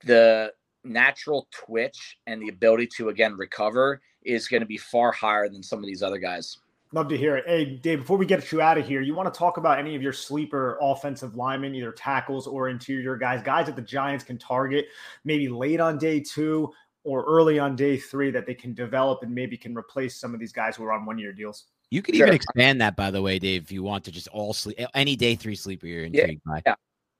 [0.03, 0.53] the
[0.87, 5.63] natural twitch and the ability to again recover is going to be far higher than
[5.63, 6.57] some of these other guys.
[6.93, 7.45] Love to hear it.
[7.45, 9.95] Hey, Dave, before we get you out of here, you want to talk about any
[9.95, 14.37] of your sleeper offensive linemen, either tackles or interior guys, guys that the Giants can
[14.37, 14.85] target
[15.25, 16.71] maybe late on day two
[17.03, 20.39] or early on day three that they can develop and maybe can replace some of
[20.39, 21.65] these guys who are on one year deals?
[21.89, 22.27] You could sure.
[22.27, 25.17] even expand that, by the way, Dave, if you want to just all sleep any
[25.17, 26.61] day three sleeper you're intrigued yeah, by.
[26.65, 26.75] Yeah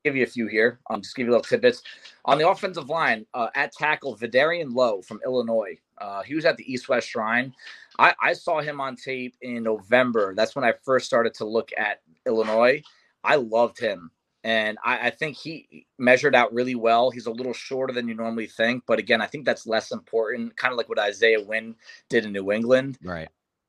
[0.08, 0.80] give you a few here.
[0.90, 1.84] Um, just give you little tidbits.
[2.26, 5.78] On the offensive line, uh, at tackle, Vederian Lowe from Illinois.
[5.98, 7.54] Uh, he was at the East West Shrine.
[8.00, 10.34] I, I saw him on tape in November.
[10.36, 12.82] That's when I first started to look at Illinois.
[13.24, 14.12] I loved him.
[14.44, 17.10] And I, I, think he measured out really well.
[17.10, 18.84] He's a little shorter than you normally think.
[18.88, 21.76] But again, I think that's less important, kind of like what Isaiah Wynn
[22.08, 22.98] did in New England.
[23.04, 23.28] Right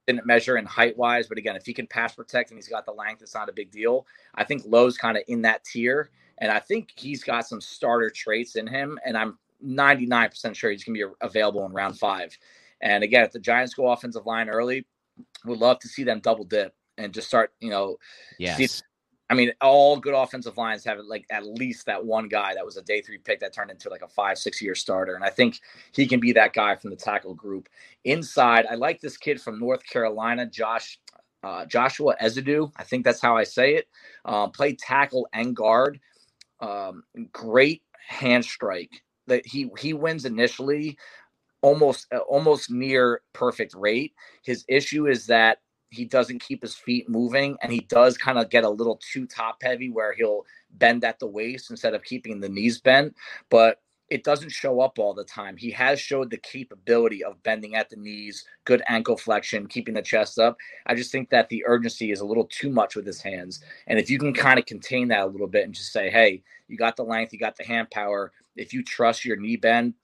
[0.09, 2.87] didn't measure in height wise, but again, if he can pass protect and he's got
[2.87, 4.07] the length, it's not a big deal.
[4.35, 6.09] I think Lowe's kind of in that tier.
[6.39, 8.99] And I think he's got some starter traits in him.
[9.05, 12.37] And I'm 99% sure he's going to be available in round five.
[12.81, 14.87] And again, if the Giants go offensive line early,
[15.45, 17.97] would love to see them double dip and just start, you know,
[18.39, 18.57] yes.
[18.57, 18.85] See,
[19.31, 22.79] I mean, all good offensive lines have like at least that one guy that was
[22.79, 25.15] a day three pick that turned into like a five, six year starter.
[25.15, 25.61] And I think
[25.93, 27.69] he can be that guy from the tackle group.
[28.05, 30.99] Inside, I like this kid from North Carolina, Josh
[31.45, 32.73] uh, Joshua Ezeudu.
[32.77, 33.89] I think that's how I say it.
[34.25, 36.01] Uh, played tackle and guard
[36.61, 40.97] um, great hand strike that he he wins initially
[41.63, 44.15] almost uh, almost near perfect rate.
[44.43, 45.59] His issue is that
[45.91, 49.27] he doesn't keep his feet moving and he does kind of get a little too
[49.27, 53.15] top heavy where he'll bend at the waist instead of keeping the knees bent.
[53.49, 53.81] But
[54.11, 55.57] it doesn't show up all the time.
[55.57, 60.03] He has showed the capability of bending at the knees, good ankle flexion, keeping the
[60.03, 60.57] chest up.
[60.87, 63.61] I just think that the urgency is a little too much with his hands.
[63.87, 66.43] And if you can kind of contain that a little bit and just say, hey,
[66.69, 68.33] you got the length, you got the hand power.
[68.57, 69.95] If you trust your knee bend,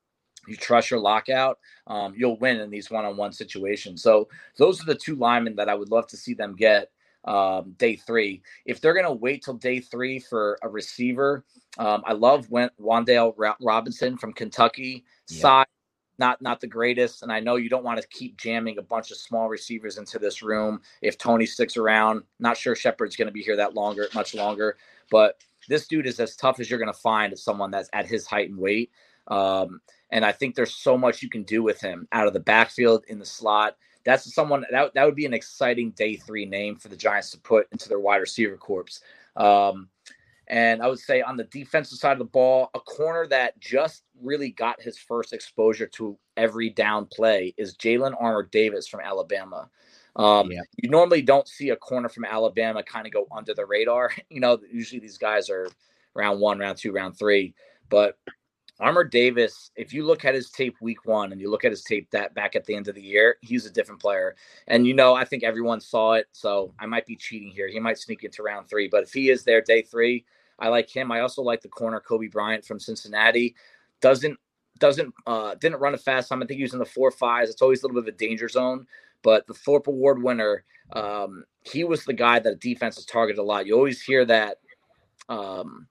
[0.47, 4.03] you trust your lockout, um, you'll win in these one-on-one situations.
[4.03, 4.29] So
[4.59, 6.91] those are the two linemen that I would love to see them get
[7.25, 8.43] um, day three.
[8.67, 11.45] If they're going to wait till day three for a receiver,
[11.79, 15.05] um, I love went Wan'Dale Robinson from Kentucky.
[15.29, 15.41] Yeah.
[15.41, 15.67] Size,
[16.19, 19.11] not not the greatest, and I know you don't want to keep jamming a bunch
[19.11, 20.81] of small receivers into this room.
[21.03, 24.77] If Toney sticks around, not sure Shepard's going to be here that longer, much longer.
[25.11, 28.07] But this dude is as tough as you're going to find as someone that's at
[28.07, 28.91] his height and weight.
[29.29, 32.41] Um, and I think there's so much you can do with him out of the
[32.41, 36.77] backfield in the slot that's someone that, that would be an exciting day three name
[36.77, 39.01] for the Giants to put into their wide receiver corps.
[39.37, 39.89] Um,
[40.47, 44.03] and I would say on the defensive side of the ball, a corner that just
[44.21, 49.71] really got his first exposure to every down play is Jalyn Armour-Davis from Alabama.
[50.17, 50.61] Um, yeah.
[50.77, 54.11] You normally don't see a corner from Alabama kind of go under the radar.
[54.29, 55.69] You know, usually these guys are
[56.15, 57.55] round one, round two, round three.
[57.89, 58.19] But
[58.81, 62.11] Armour-Davis, if you look at his tape week one and you look at his tape
[62.11, 64.35] that back at the end of the year, he's a different player.
[64.67, 67.69] And you know, I think everyone saw it, so I might be cheating here.
[67.69, 70.25] He might sneak into round three, but if he is there day three,
[70.59, 71.13] I like him.
[71.13, 73.55] I also like the corner Coby Bryant from Cincinnati.
[74.01, 74.39] Doesn't
[74.81, 76.43] doesn't uh didn't run a fast time.
[76.43, 77.51] I think he was in the four fives.
[77.51, 78.87] It's always a little bit of a danger zone.
[79.23, 83.43] But the Thorpe Award winner, um, he was the guy that defense has targeted a
[83.43, 83.67] lot.
[83.67, 84.59] You always hear that
[85.29, 85.87] um,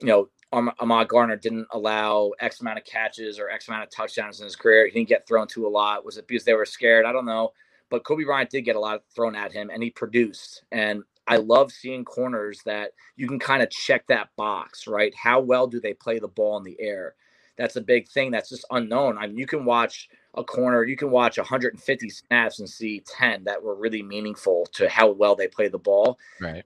[0.00, 4.40] you know, Ahmad Gardner didn't allow X amount of catches or X amount of touchdowns
[4.40, 4.86] in his career.
[4.86, 6.04] He didn't get thrown to a lot.
[6.04, 7.04] Was it because they were scared?
[7.04, 7.52] I don't know.
[7.90, 10.64] But Coby Bryant did get a lot thrown at him and he produced.
[10.72, 15.14] And I love seeing corners that you can kind of check that box, right?
[15.14, 17.14] How well do they play the ball in the air?
[17.58, 19.18] That's a big thing that's just unknown.
[19.18, 23.44] I mean, you can watch a corner, you can watch 150 snaps and see 10
[23.44, 26.18] that were really meaningful to how well they play the ball.
[26.40, 26.64] Right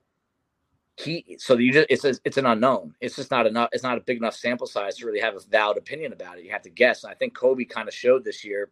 [0.95, 2.93] he so you just it's a, it's an unknown.
[3.01, 3.69] It's just not enough.
[3.71, 6.45] It's not a big enough sample size to really have a valid opinion about it.
[6.45, 7.03] You have to guess.
[7.03, 8.69] And I think Coby kind of showed this year.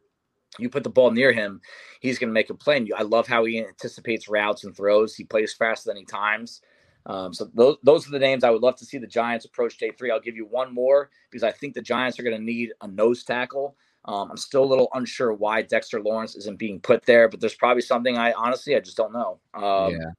[0.59, 1.61] You put the ball near him,
[2.01, 2.85] he's going to make a play.
[2.95, 5.15] I love how he anticipates routes and throws.
[5.15, 6.61] He plays faster than he times.
[7.05, 9.77] Um, so those those are the names I would love to see the Giants approach
[9.77, 10.11] day three.
[10.11, 12.87] I'll give you one more because I think the Giants are going to need a
[12.87, 13.75] nose tackle.
[14.05, 17.55] Um, I'm still a little unsure why Dexter Lawrence isn't being put there, but there's
[17.55, 19.39] probably something I honestly I just don't know.
[19.55, 20.11] Um, yeah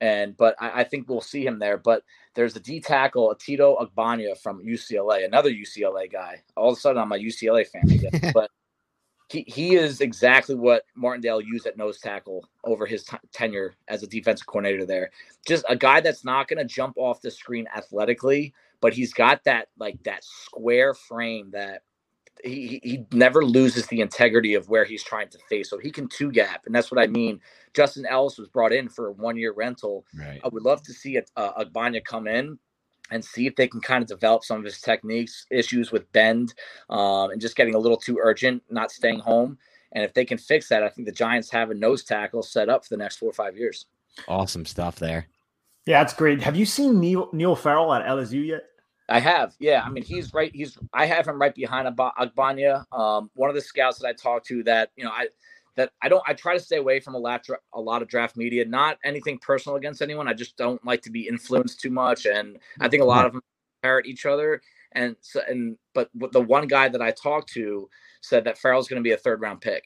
[0.00, 1.76] and but I, I, think we'll see him there.
[1.76, 2.02] But
[2.34, 6.42] there's the D tackle Tito Ogbonnia from UCLA, another UCLA guy.
[6.56, 8.30] All of a sudden, I'm a UCLA fan again.
[8.34, 8.50] but
[9.30, 14.02] he, he is exactly what Martindale used at nose tackle over his t- tenure as
[14.02, 15.10] a defensive coordinator there.
[15.46, 19.44] Just a guy that's not going to jump off the screen athletically, but he's got
[19.44, 21.82] that like that square frame that
[22.42, 25.70] he he never loses the integrity of where he's trying to face.
[25.70, 27.40] So he can two gap, and that's what I mean.
[27.74, 30.04] Justin Ellis was brought in for a one year rental.
[30.14, 30.40] Right.
[30.44, 32.58] I would love to see a, a come in
[33.10, 36.54] and see if they can kind of develop some of his techniques, issues with bend,
[36.90, 39.58] um, and just getting a little too urgent, not staying home.
[39.92, 42.68] And if they can fix that, I think the Giants have a nose tackle set
[42.68, 43.86] up for the next four or five years.
[44.28, 45.26] Awesome stuff there.
[45.86, 46.42] Yeah, that's great.
[46.42, 48.62] Have you seen Neil Neil Farrell at LSU yet?
[49.08, 49.82] I have, yeah.
[49.84, 50.54] I mean, he's right.
[50.54, 52.84] He's I have him right behind Ogbonnia.
[52.92, 55.26] Um, one of the scouts that I talked to that you know I
[55.76, 58.36] that I don't I try to stay away from a lot a lot of draft
[58.36, 58.64] media.
[58.64, 60.28] Not anything personal against anyone.
[60.28, 63.32] I just don't like to be influenced too much, and I think a lot of
[63.32, 63.42] them
[63.82, 64.60] parrot each other.
[64.92, 67.88] And so and but the one guy that I talked to
[68.22, 69.84] said that Farrell's going to be a third round pick.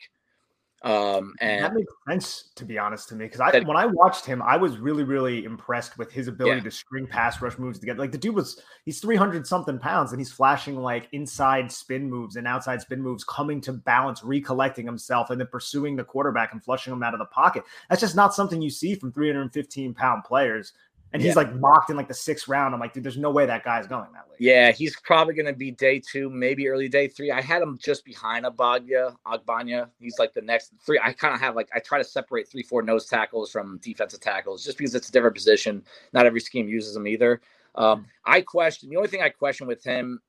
[0.84, 4.26] Um, and that makes sense to be honest to me because I when I watched
[4.26, 6.64] him, I was really really impressed with his ability yeah.
[6.64, 7.98] to string pass rush moves together.
[7.98, 12.10] Like the dude was he's three hundred something pounds and he's flashing like inside spin
[12.10, 16.52] moves and outside spin moves, coming to balance, recollecting himself, and then pursuing the quarterback
[16.52, 17.64] and flushing him out of the pocket.
[17.88, 20.74] That's just not something you see from three hundred fifteen pound players
[21.14, 21.42] and he's yeah.
[21.42, 22.74] like mocked in like the sixth round.
[22.74, 24.34] I'm like, dude, there's no way that guy's going that way.
[24.40, 27.30] Yeah, he's probably going to be day two, maybe early day three.
[27.30, 29.90] I had him just behind Abagya, Ogbonnia.
[30.00, 30.98] He's like the next three.
[31.00, 34.18] I kind of have like I try to separate three, four nose tackles from defensive
[34.18, 35.84] tackles, just because it's a different position.
[36.12, 37.40] Not every scheme uses them either.
[37.76, 40.20] Um, I question the only thing I question with him,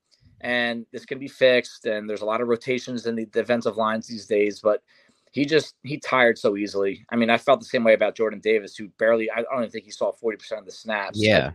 [0.42, 1.88] and this can be fixed.
[1.88, 4.84] And there's a lot of rotations in the defensive lines these days, but
[5.36, 7.06] he just he tired so easily.
[7.10, 9.70] I mean, I felt the same way about Jordan Davis, who barely I don't even
[9.70, 11.22] think he saw forty percent of the snaps.
[11.22, 11.52] Yeah.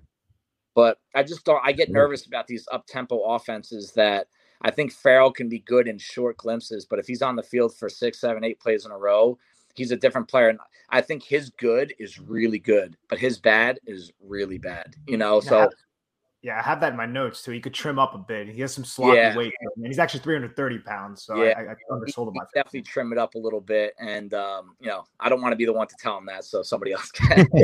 [0.75, 4.27] But I just don't I get nervous about these up tempo offenses that
[4.61, 7.75] I think Farrell can be good in short glimpses, but if he's on the field
[7.75, 9.39] for six, seven, eight plays in a row,
[9.75, 10.51] he's a different player.
[10.51, 10.59] And
[10.91, 14.95] I think his good is really good, but his bad is really bad.
[15.09, 15.71] You know, so
[16.43, 17.51] Yeah, I have that in my notes too.
[17.51, 18.49] He could trim up a bit.
[18.49, 19.37] He has some sloppy yeah.
[19.37, 21.23] weight, and he's actually 330 pounds.
[21.23, 21.53] So yeah.
[21.59, 22.35] I, I undersold him.
[22.55, 25.57] definitely trim it up a little bit, and um, you know, I don't want to
[25.57, 27.47] be the one to tell him that, so somebody else can.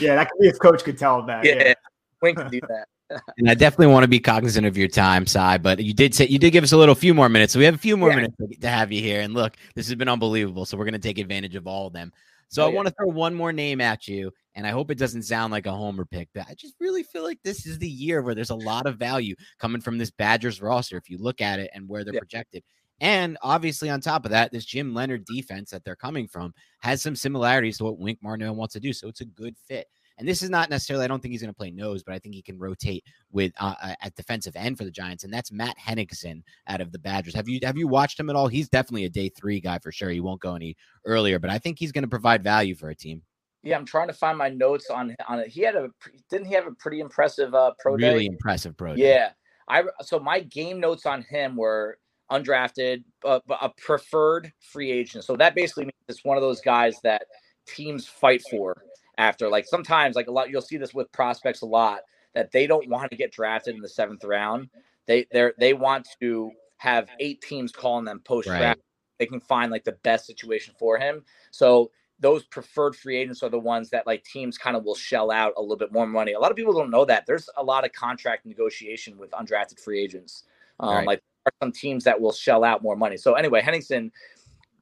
[0.00, 1.44] yeah, that could be his coach could tell him that.
[1.44, 1.74] Yeah, yeah.
[2.20, 2.86] Wink can do that.
[3.38, 5.58] and I definitely want to be cognizant of your time, Sy.
[5.58, 7.64] But you did say you did give us a little few more minutes, so we
[7.64, 8.16] have a few more yeah.
[8.16, 9.20] minutes to have you here.
[9.20, 10.66] And look, this has been unbelievable.
[10.66, 12.12] So we're going to take advantage of all of them.
[12.48, 12.76] So oh, I yeah.
[12.76, 15.66] want to throw one more name at you, and I hope it doesn't sound like
[15.66, 18.50] a homer pick, but I just really feel like this is the year where there's
[18.50, 20.96] a lot of value coming from this Badgers roster.
[20.96, 22.20] If you look at it and where they're yeah.
[22.20, 22.62] projected,
[23.00, 27.02] and obviously, on top of that, this Jim Leonhard defense that they're coming from has
[27.02, 28.92] some similarities to what Wink Martindale wants to do.
[28.92, 29.86] So it's a good fit.
[30.18, 32.18] And this is not necessarily, I don't think he's going to play nose, but I
[32.18, 35.24] think he can rotate with uh, uh, at defensive end for the Giants.
[35.24, 37.34] And that's Matt Henningsen out of the Badgers.
[37.34, 38.48] Have you have you watched him at all?
[38.48, 40.10] He's definitely a day three guy for sure.
[40.10, 42.94] He won't go any earlier, but I think he's going to provide value for a
[42.94, 43.22] team.
[43.62, 45.48] Yeah, I'm trying to find my notes on on it.
[45.48, 45.90] He had a
[46.30, 48.10] didn't he have a pretty impressive uh, pro day?
[48.10, 48.94] Really impressive pro.
[48.94, 49.08] Day.
[49.08, 49.30] Yeah,
[49.68, 51.98] I so my game notes on him were
[52.30, 55.24] undrafted, but, but a preferred free agent.
[55.24, 57.22] So that basically means it's one of those guys that
[57.66, 58.76] teams fight for
[59.18, 59.48] after.
[59.48, 62.00] Like sometimes, like a lot, you'll see this with prospects a lot
[62.34, 64.68] that they don't want to get drafted in the seventh round.
[65.06, 68.62] They they they want to have eight teams calling them post draft.
[68.62, 68.78] Right.
[69.18, 71.24] They can find like the best situation for him.
[71.50, 75.30] So those preferred free agents are the ones that like teams kind of will shell
[75.30, 76.32] out a little bit more money.
[76.32, 79.80] A lot of people don't know that there's a lot of contract negotiation with undrafted
[79.80, 80.44] free agents.
[80.80, 81.06] Um, right.
[81.06, 81.22] Like
[81.62, 83.16] some teams that will shell out more money.
[83.16, 84.10] So anyway, Henningsen,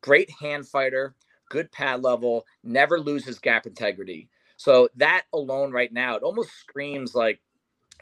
[0.01, 1.15] great hand fighter,
[1.51, 4.29] good pad level, never loses gap integrity.
[4.57, 7.41] So that alone right now, it almost screams like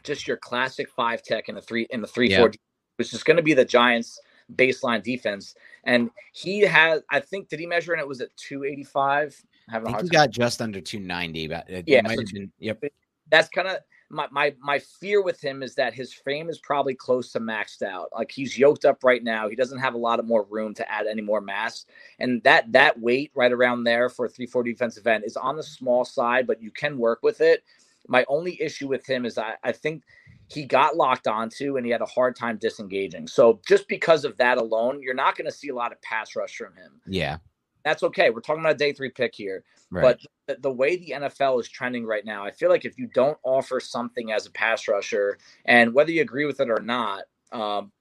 [0.03, 2.39] just your classic five tech in the three in the three yeah.
[2.39, 2.51] four,
[2.97, 4.19] which is going to be the Giants
[4.55, 5.55] baseline defense.
[5.83, 9.41] And he has, I think, did he measure and it was at 285?
[9.71, 12.83] I think he got just under 290, but uh, it yeah, so been, yep.
[13.29, 13.77] That's kind of
[14.09, 17.81] my, my my fear with him is that his frame is probably close to maxed
[17.81, 18.09] out.
[18.13, 19.49] Like he's yoked up right now.
[19.49, 21.85] He doesn't have a lot of more room to add any more mass.
[22.19, 25.63] And that that weight right around there for a 3-4 defensive end is on the
[25.63, 27.63] small side, but you can work with it.
[28.07, 30.03] My only issue with him is I, I think
[30.47, 33.27] he got locked onto and he had a hard time disengaging.
[33.27, 36.35] So just because of that alone, you're not going to see a lot of pass
[36.35, 37.01] rush from him.
[37.07, 37.37] Yeah.
[37.83, 38.29] That's okay.
[38.29, 39.63] We're talking about a day three pick here.
[39.91, 40.01] Right.
[40.01, 43.07] But the, the, way the NFL is trending right now, I feel like if you
[43.07, 47.23] don't offer something as a pass rusher, and whether you agree with it or not,
[47.51, 47.91] um,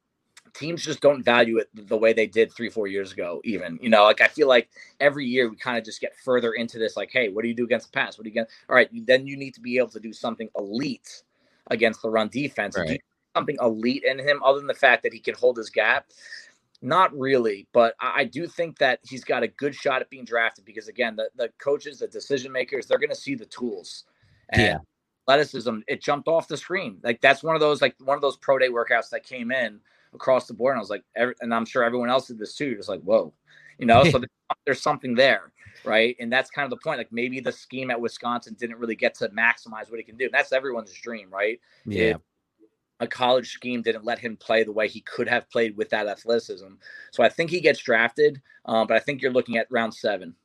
[0.54, 3.78] teams just don't value it the way they did three, four years ago, even.
[3.82, 4.68] You know, like I feel like
[5.00, 7.54] every year we kind of just get further into this, like, hey, what do you
[7.54, 8.18] do against the pass?
[8.18, 8.48] What do you get?
[8.68, 11.22] All right, then you need to be able to do something elite
[11.68, 12.76] against the run defense.
[12.76, 13.02] Right.
[13.34, 16.06] something elite in him other than the fact that he can hold his gap.
[16.84, 20.64] Not really, but I, do think that he's got a good shot at being drafted
[20.64, 24.04] because again, the, the coaches, the decision makers, they're going to see the tools.
[24.48, 24.78] And yeah.
[25.28, 26.98] athleticism, it jumped off the screen.
[27.04, 29.78] Like that's one of those like one of those pro day workouts that came in
[30.12, 32.56] across the board, and I was like, every, and I'm sure everyone else did this
[32.56, 32.74] too.
[32.74, 33.32] Just like, whoa,
[33.78, 34.02] you know.
[34.02, 34.20] so
[34.66, 35.52] there's something there,
[35.84, 36.16] right?
[36.18, 36.98] And that's kind of the point.
[36.98, 40.24] Like maybe the scheme at Wisconsin didn't really get to maximize what he can do.
[40.24, 41.60] And that's everyone's dream, right?
[41.86, 42.02] Yeah.
[42.02, 42.20] It,
[43.02, 46.06] a college scheme didn't let him play the way he could have played with that
[46.06, 46.68] athleticism.
[47.10, 50.36] So I think he gets drafted, um, but I think you're looking at round seven.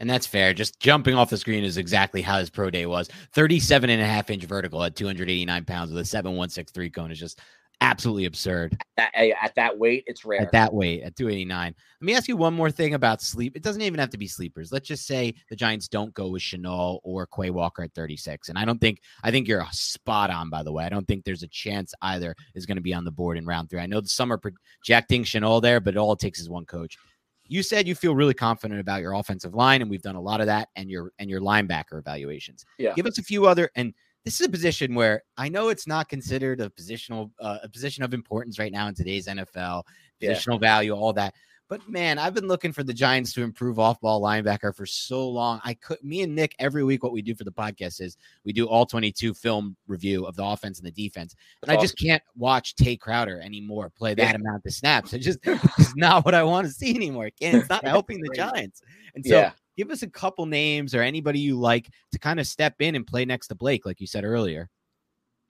[0.00, 0.52] And that's fair.
[0.52, 3.08] Just jumping off the screen is exactly how his pro day was.
[3.32, 7.40] 37 and a half inch vertical at 289 pounds with a 7163 cone is just
[7.80, 8.76] absolutely absurd.
[8.96, 10.40] At that, at that weight, it's rare.
[10.40, 11.74] At that weight, at 289.
[12.00, 13.56] Let me ask you one more thing about sleep.
[13.56, 14.72] It doesn't even have to be sleepers.
[14.72, 18.48] Let's just say the Giants don't go with Chenal or Quay Walker at 36.
[18.48, 20.84] And I don't think, I think you're spot on, by the way.
[20.84, 23.46] I don't think there's a chance either is going to be on the board in
[23.46, 23.80] round three.
[23.80, 26.98] I know some are projecting Chenal there, but all it takes is one coach.
[27.46, 30.40] You said you feel really confident about your offensive line, and we've done a lot
[30.40, 32.64] of that, and your and your linebacker evaluations.
[32.78, 32.94] Yeah.
[32.94, 33.92] Give us a few other and
[34.24, 38.04] this is a position where I know it's not considered a positional uh, a position
[38.04, 39.82] of importance right now in today's NFL,
[40.22, 40.58] positional yeah.
[40.58, 41.34] value, all that.
[41.68, 45.60] But man, I've been looking for the Giants to improve off-ball linebacker for so long.
[45.64, 48.52] I could me and Nick every week what we do for the podcast is we
[48.52, 51.36] do all 22 film review of the offense and the defense.
[51.62, 54.34] And I just can't watch Tae Crowder anymore play that yeah.
[54.34, 55.12] amount of snaps.
[55.12, 57.30] It just it's not what I want to see anymore.
[57.40, 58.82] It's not helping the Giants.
[59.14, 62.46] And so yeah give us a couple names or anybody you like to kind of
[62.46, 64.68] step in and play next to Blake, like you said earlier.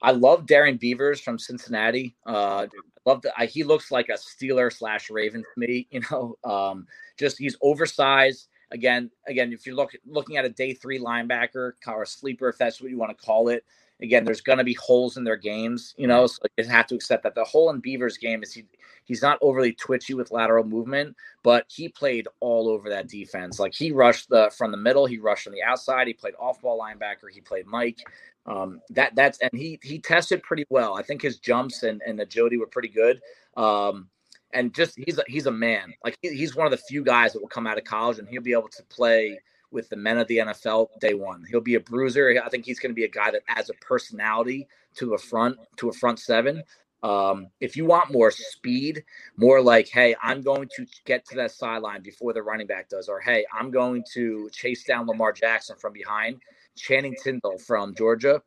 [0.01, 2.15] I love Darrian Beavers from Cincinnati.
[2.25, 2.67] Uh,
[3.05, 3.33] love that.
[3.49, 5.87] He looks like a Steeler slash Raven to me.
[5.91, 6.87] You know, um,
[7.19, 8.47] just he's oversized.
[8.71, 12.57] Again, again, if you're look, looking at a day three linebacker or a sleeper, if
[12.57, 13.65] that's what you want to call it,
[14.01, 16.95] again, there's going to be holes in their games, you know, so you have to
[16.95, 17.35] accept that.
[17.35, 18.65] The hole in Beaver's game is he
[19.05, 23.59] he's not overly twitchy with lateral movement, but he played all over that defense.
[23.59, 26.61] Like he rushed the from the middle, he rushed on the outside, he played off
[26.61, 27.99] ball linebacker, he played Mike.
[28.47, 30.95] Um, that that's and he he tested pretty well.
[30.95, 33.21] I think his jumps and, and agility were pretty good.
[33.55, 34.09] Um,
[34.53, 35.93] and just he's a, he's a man.
[36.03, 38.27] Like he, he's one of the few guys that will come out of college and
[38.27, 39.39] he'll be able to play
[39.71, 41.43] with the men of the NFL day one.
[41.49, 42.41] He'll be a bruiser.
[42.43, 45.57] I think he's going to be a guy that adds a personality to a front
[45.77, 46.63] to a front seven.
[47.03, 49.03] Um, if you want more speed,
[49.35, 53.09] more like, hey, I'm going to get to that sideline before the running back does,
[53.09, 56.41] or hey, I'm going to chase down Lamar Jackson from behind.
[56.77, 58.41] Channing Tindall from Georgia,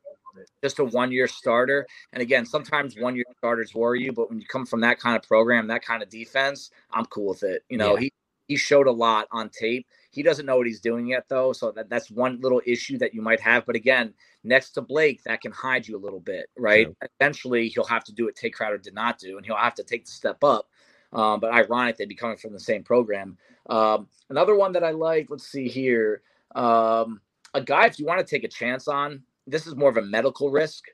[0.63, 1.87] just a one year starter.
[2.13, 5.17] And again, sometimes one year starters worry you, but when you come from that kind
[5.17, 7.65] of program, that kind of defense, I'm cool with it.
[7.69, 8.01] You know, yeah.
[8.01, 8.13] he
[8.47, 9.87] he showed a lot on tape.
[10.11, 11.53] He doesn't know what he's doing yet, though.
[11.53, 13.67] So that, that's one little issue that you might have.
[13.67, 14.15] But again,
[14.45, 16.89] next to Blake, that can hide you a little bit, right?
[16.89, 17.09] Yeah.
[17.19, 19.83] Eventually, he'll have to do what Tae Crowder did not do, and he'll have to
[19.83, 20.69] take the step up.
[21.13, 23.39] Um, but ironic, they'd be coming from the same program.
[23.71, 26.23] Um, another one that I like, let's see here.
[26.55, 27.21] Um,
[27.55, 30.03] a guy, if you want to take a chance on, this is more of a
[30.03, 30.85] medical risk.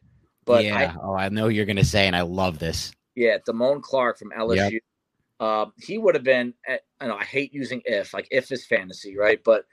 [0.45, 2.93] But yeah, I, oh, I know you're going to say, and I love this.
[3.15, 4.73] Yeah, Damone Clark from LSU.
[4.73, 4.83] Yep.
[5.41, 6.55] Uh, he would have been.
[6.69, 9.41] At, I know I hate using if, like if is fantasy, right?
[9.43, 9.65] But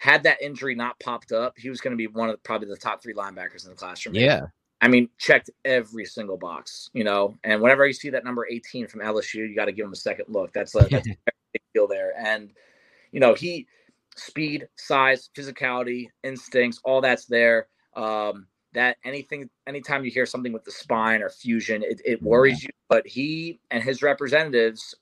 [0.00, 2.76] had that injury not popped up, he was going to be one of probably the
[2.76, 4.16] top three linebackers in the classroom.
[4.16, 4.46] Yeah.
[4.80, 7.38] I mean, checked every single box, you know.
[7.44, 9.96] And whenever you see that number 18 from LSU, you got to give him a
[9.96, 10.52] second look.
[10.52, 11.16] That's a, that's a
[11.52, 12.12] big deal there.
[12.18, 12.50] And
[13.12, 13.66] you know, he
[14.16, 17.68] speed, size, physicality, instincts, all that's there.
[17.94, 22.62] Um, that anything, anytime you hear something with the spine or fusion, it, it worries
[22.62, 22.70] you.
[22.88, 24.94] But he and his representatives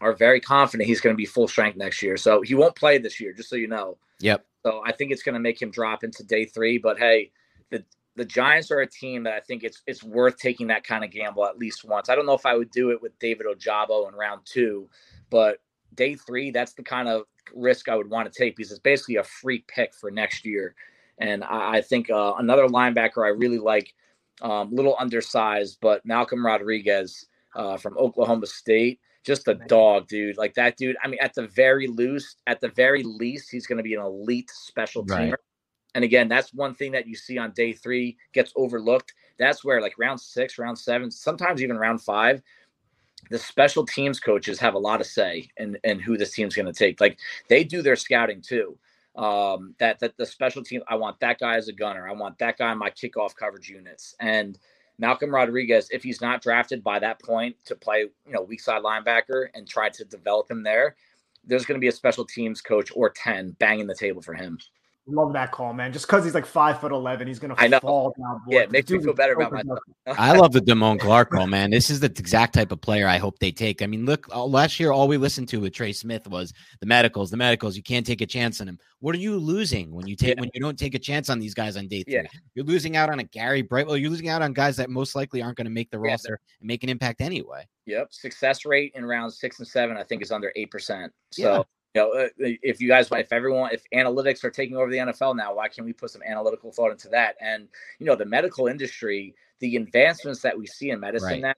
[0.00, 2.16] are very confident he's going to be full strength next year.
[2.16, 3.96] So he won't play this year, just so you know.
[4.20, 4.44] Yep.
[4.64, 6.78] So I think it's going to make him drop into day three.
[6.78, 7.30] But hey,
[7.70, 7.84] the
[8.16, 11.10] the Giants are a team that I think it's it's worth taking that kind of
[11.10, 12.08] gamble at least once.
[12.08, 14.88] I don't know if I would do it with David Ojabo in round two,
[15.30, 15.58] but
[15.94, 17.22] day three, that's the kind of
[17.54, 20.74] risk I would want to take because it's basically a free pick for next year.
[21.18, 23.94] And I, I think uh, another linebacker I really like,
[24.42, 30.36] um, little undersized, but Malcolm Rodriguez uh, from Oklahoma State, just a dog, dude.
[30.36, 30.96] Like that dude.
[31.02, 34.02] I mean, at the very loose, at the very least, he's going to be an
[34.02, 35.30] elite special teamer.
[35.30, 35.34] Right.
[35.94, 39.14] And again, that's one thing that you see on day three gets overlooked.
[39.38, 42.42] That's where like round six, round seven, sometimes even round five,
[43.30, 46.66] the special teams coaches have a lot of say in, in who this team's going
[46.66, 47.00] to take.
[47.00, 48.78] Like they do their scouting too.
[49.16, 52.08] Um, that that the special team, I want that guy as a gunner.
[52.08, 54.14] I want that guy in my kickoff coverage units.
[54.20, 54.58] And
[54.98, 58.82] Malcolm Rodriguez, if he's not drafted by that point to play, you know, weak side
[58.82, 60.96] linebacker and try to develop him there,
[61.44, 64.58] there's going to be a special teams coach or 10 banging the table for him.
[65.08, 65.92] Love that call, man.
[65.92, 67.78] Just because he's like five foot eleven, he's gonna I know.
[67.78, 68.40] fall down.
[68.48, 69.78] Yeah, it makes me feel better about myself.
[70.04, 71.70] I love the Damone Clark call, man.
[71.70, 73.82] This is the exact type of player I hope they take.
[73.82, 76.86] I mean, look, uh, last year all we listened to with Trey Smith was the
[76.86, 77.76] medicals, the medicals.
[77.76, 78.80] You can't take a chance on him.
[78.98, 80.40] What are you losing when you take yeah.
[80.40, 82.14] when you don't take a chance on these guys on day three?
[82.14, 82.26] Yeah.
[82.56, 83.96] You're losing out on a Gary Brightwell.
[83.96, 86.10] You're losing out on guys that most likely aren't going to make the yeah.
[86.10, 87.64] roster and make an impact anyway.
[87.86, 88.12] Yep.
[88.12, 91.12] Success rate in rounds six and seven, I think, is under eight percent.
[91.30, 91.64] So
[91.96, 95.34] you know, uh, if you guys, if everyone, if analytics are taking over the NFL
[95.34, 97.36] now, why can't we put some analytical thought into that?
[97.40, 97.68] And
[97.98, 101.40] you know, the medical industry, the advancements that we see in medicine right.
[101.40, 101.54] now,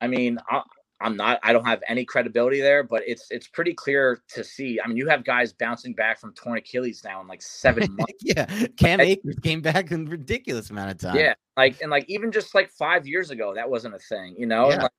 [0.00, 0.62] I mean, I,
[1.00, 4.80] I'm not, I don't have any credibility there, but it's it's pretty clear to see.
[4.82, 8.22] I mean, you have guys bouncing back from torn Achilles now in like seven months.
[8.22, 8.46] yeah,
[8.76, 11.16] Cam Akers came back in ridiculous amount of time.
[11.16, 14.46] Yeah, like and like even just like five years ago, that wasn't a thing, you
[14.46, 14.68] know.
[14.70, 14.82] Yeah.
[14.82, 14.92] Like,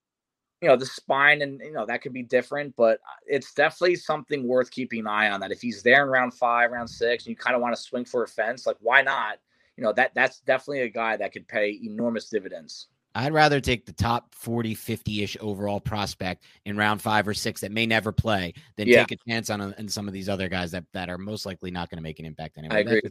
[0.61, 3.95] you know the spine and you know that could be different but uh, it's definitely
[3.95, 7.25] something worth keeping an eye on that if he's there in round five round six
[7.25, 9.39] and you kind of want to swing for a fence like why not
[9.75, 13.85] you know that that's definitely a guy that could pay enormous dividends I'd rather take
[13.85, 18.13] the top 40, 50 ish overall prospect in round five or six that may never
[18.13, 19.03] play than yeah.
[19.03, 21.71] take a chance on, on some of these other guys that, that are most likely
[21.71, 22.77] not going to make an impact anyway.
[22.77, 23.01] I agree.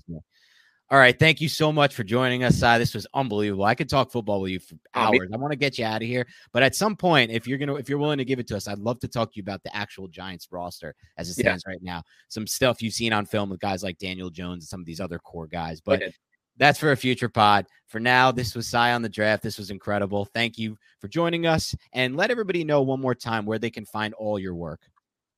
[0.90, 1.16] All right.
[1.16, 2.60] Thank you so much for joining us.
[2.60, 3.64] Uh, this was unbelievable.
[3.64, 5.28] I could talk football with you for hours.
[5.32, 6.26] I want to get you out of here.
[6.52, 8.66] But at some point, if you're gonna if you're willing to give it to us,
[8.66, 11.72] I'd love to talk to you about the actual Giants roster as it stands yeah.
[11.72, 12.02] right now.
[12.28, 15.00] Some stuff you've seen on film with guys like Daniel Jones and some of these
[15.00, 15.80] other core guys.
[15.80, 16.12] But okay.
[16.56, 17.66] that's for a future pod.
[17.86, 19.44] For now, this was Sy on the draft.
[19.44, 20.24] This was incredible.
[20.24, 21.72] Thank you for joining us.
[21.92, 24.80] And let everybody know one more time where they can find all your work.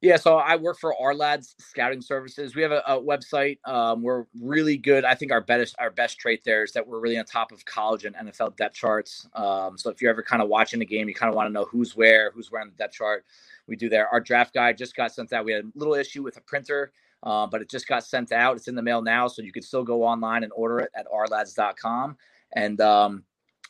[0.03, 2.57] Yeah, so I work for Ourlads Scouting Services.
[2.57, 3.59] We have a, a website.
[3.65, 5.05] Um, we're really good.
[5.05, 7.65] I think our best our best trait there is that we're really on top of
[7.65, 9.29] college and NFL depth charts.
[9.35, 11.53] Um, so if you're ever kind of watching a game, you kind of want to
[11.53, 13.24] know who's where, who's where on the depth chart.
[13.69, 14.09] We do there.
[14.09, 15.45] Our draft guide just got sent out.
[15.45, 16.91] We had a little issue with a printer,
[17.23, 18.57] uh, but it just got sent out.
[18.57, 21.07] It's in the mail now, so you can still go online and order it at
[21.07, 22.16] ourlads.com.
[22.55, 23.23] And um,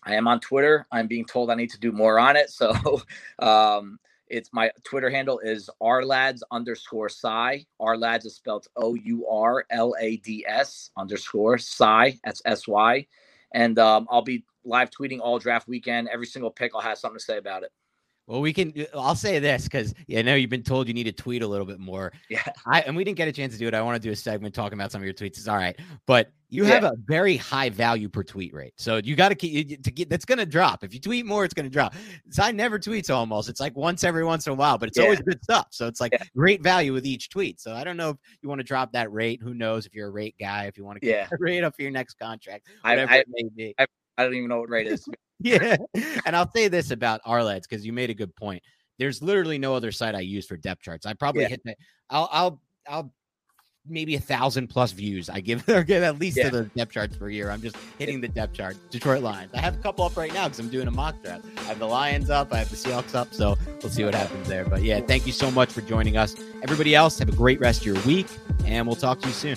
[0.02, 0.86] I am on Twitter.
[0.90, 2.48] I'm being told I need to do more on it.
[2.48, 3.02] So
[3.38, 3.98] um,
[4.32, 7.66] It's my Twitter handle is ourlads underscore sy.
[7.80, 12.18] Ourlads is spelled O U R L A D S underscore Sy.
[12.24, 13.06] That's S Y.
[13.52, 16.08] And um, I'll be live tweeting all draft weekend.
[16.08, 17.72] Every single pick, I'll have something to say about it.
[18.32, 18.72] Well, we can.
[18.74, 21.42] Uh, I'll say this because yeah, I know you've been told you need to tweet
[21.42, 22.14] a little bit more.
[22.30, 22.42] Yeah.
[22.64, 23.74] I and we didn't get a chance to do it.
[23.74, 25.36] I want to do a segment talking about some of your tweets.
[25.36, 29.16] It's all right, but you have a very high value per tweet rate, so you
[29.16, 30.08] got to keep to get.
[30.08, 31.44] That's going to drop if you tweet more.
[31.44, 31.94] It's going to drop.
[32.30, 33.50] So I never tweets almost.
[33.50, 35.04] It's like once every once in a while, but it's yeah.
[35.04, 35.66] always good stuff.
[35.68, 36.24] So it's like yeah.
[36.34, 37.60] great value with each tweet.
[37.60, 39.42] So I don't know if you want to drop that rate.
[39.42, 40.64] Who knows if you're a rate guy?
[40.64, 41.28] If you want to get yeah.
[41.38, 43.74] rate up for your next contract, whatever I, I, it may be.
[43.78, 43.84] I,
[44.16, 45.06] I don't even know what rate is.
[45.42, 45.76] Yeah,
[46.26, 48.62] and I'll say this about Ourlads because you made a good point
[48.98, 51.06] there's literally no other site I use for depth charts.
[51.06, 51.48] I probably yeah.
[51.48, 51.76] hit that.
[52.10, 53.12] I'll, I'll, I'll
[53.84, 55.28] maybe a thousand plus views.
[55.28, 56.50] I give or give at least yeah.
[56.50, 57.50] to the depth charts per year.
[57.50, 58.76] I'm just hitting the depth chart.
[58.90, 59.52] Detroit Lions.
[59.54, 61.44] I have a couple up right now because I'm doing a mock draft.
[61.58, 62.52] I have the Lions up.
[62.52, 63.34] I have the Seahawks up.
[63.34, 64.64] So we'll see what happens there.
[64.64, 66.36] But yeah, thank you so much for joining us.
[66.62, 68.28] Everybody else, have a great rest of your week,
[68.64, 69.56] and we'll talk to you soon.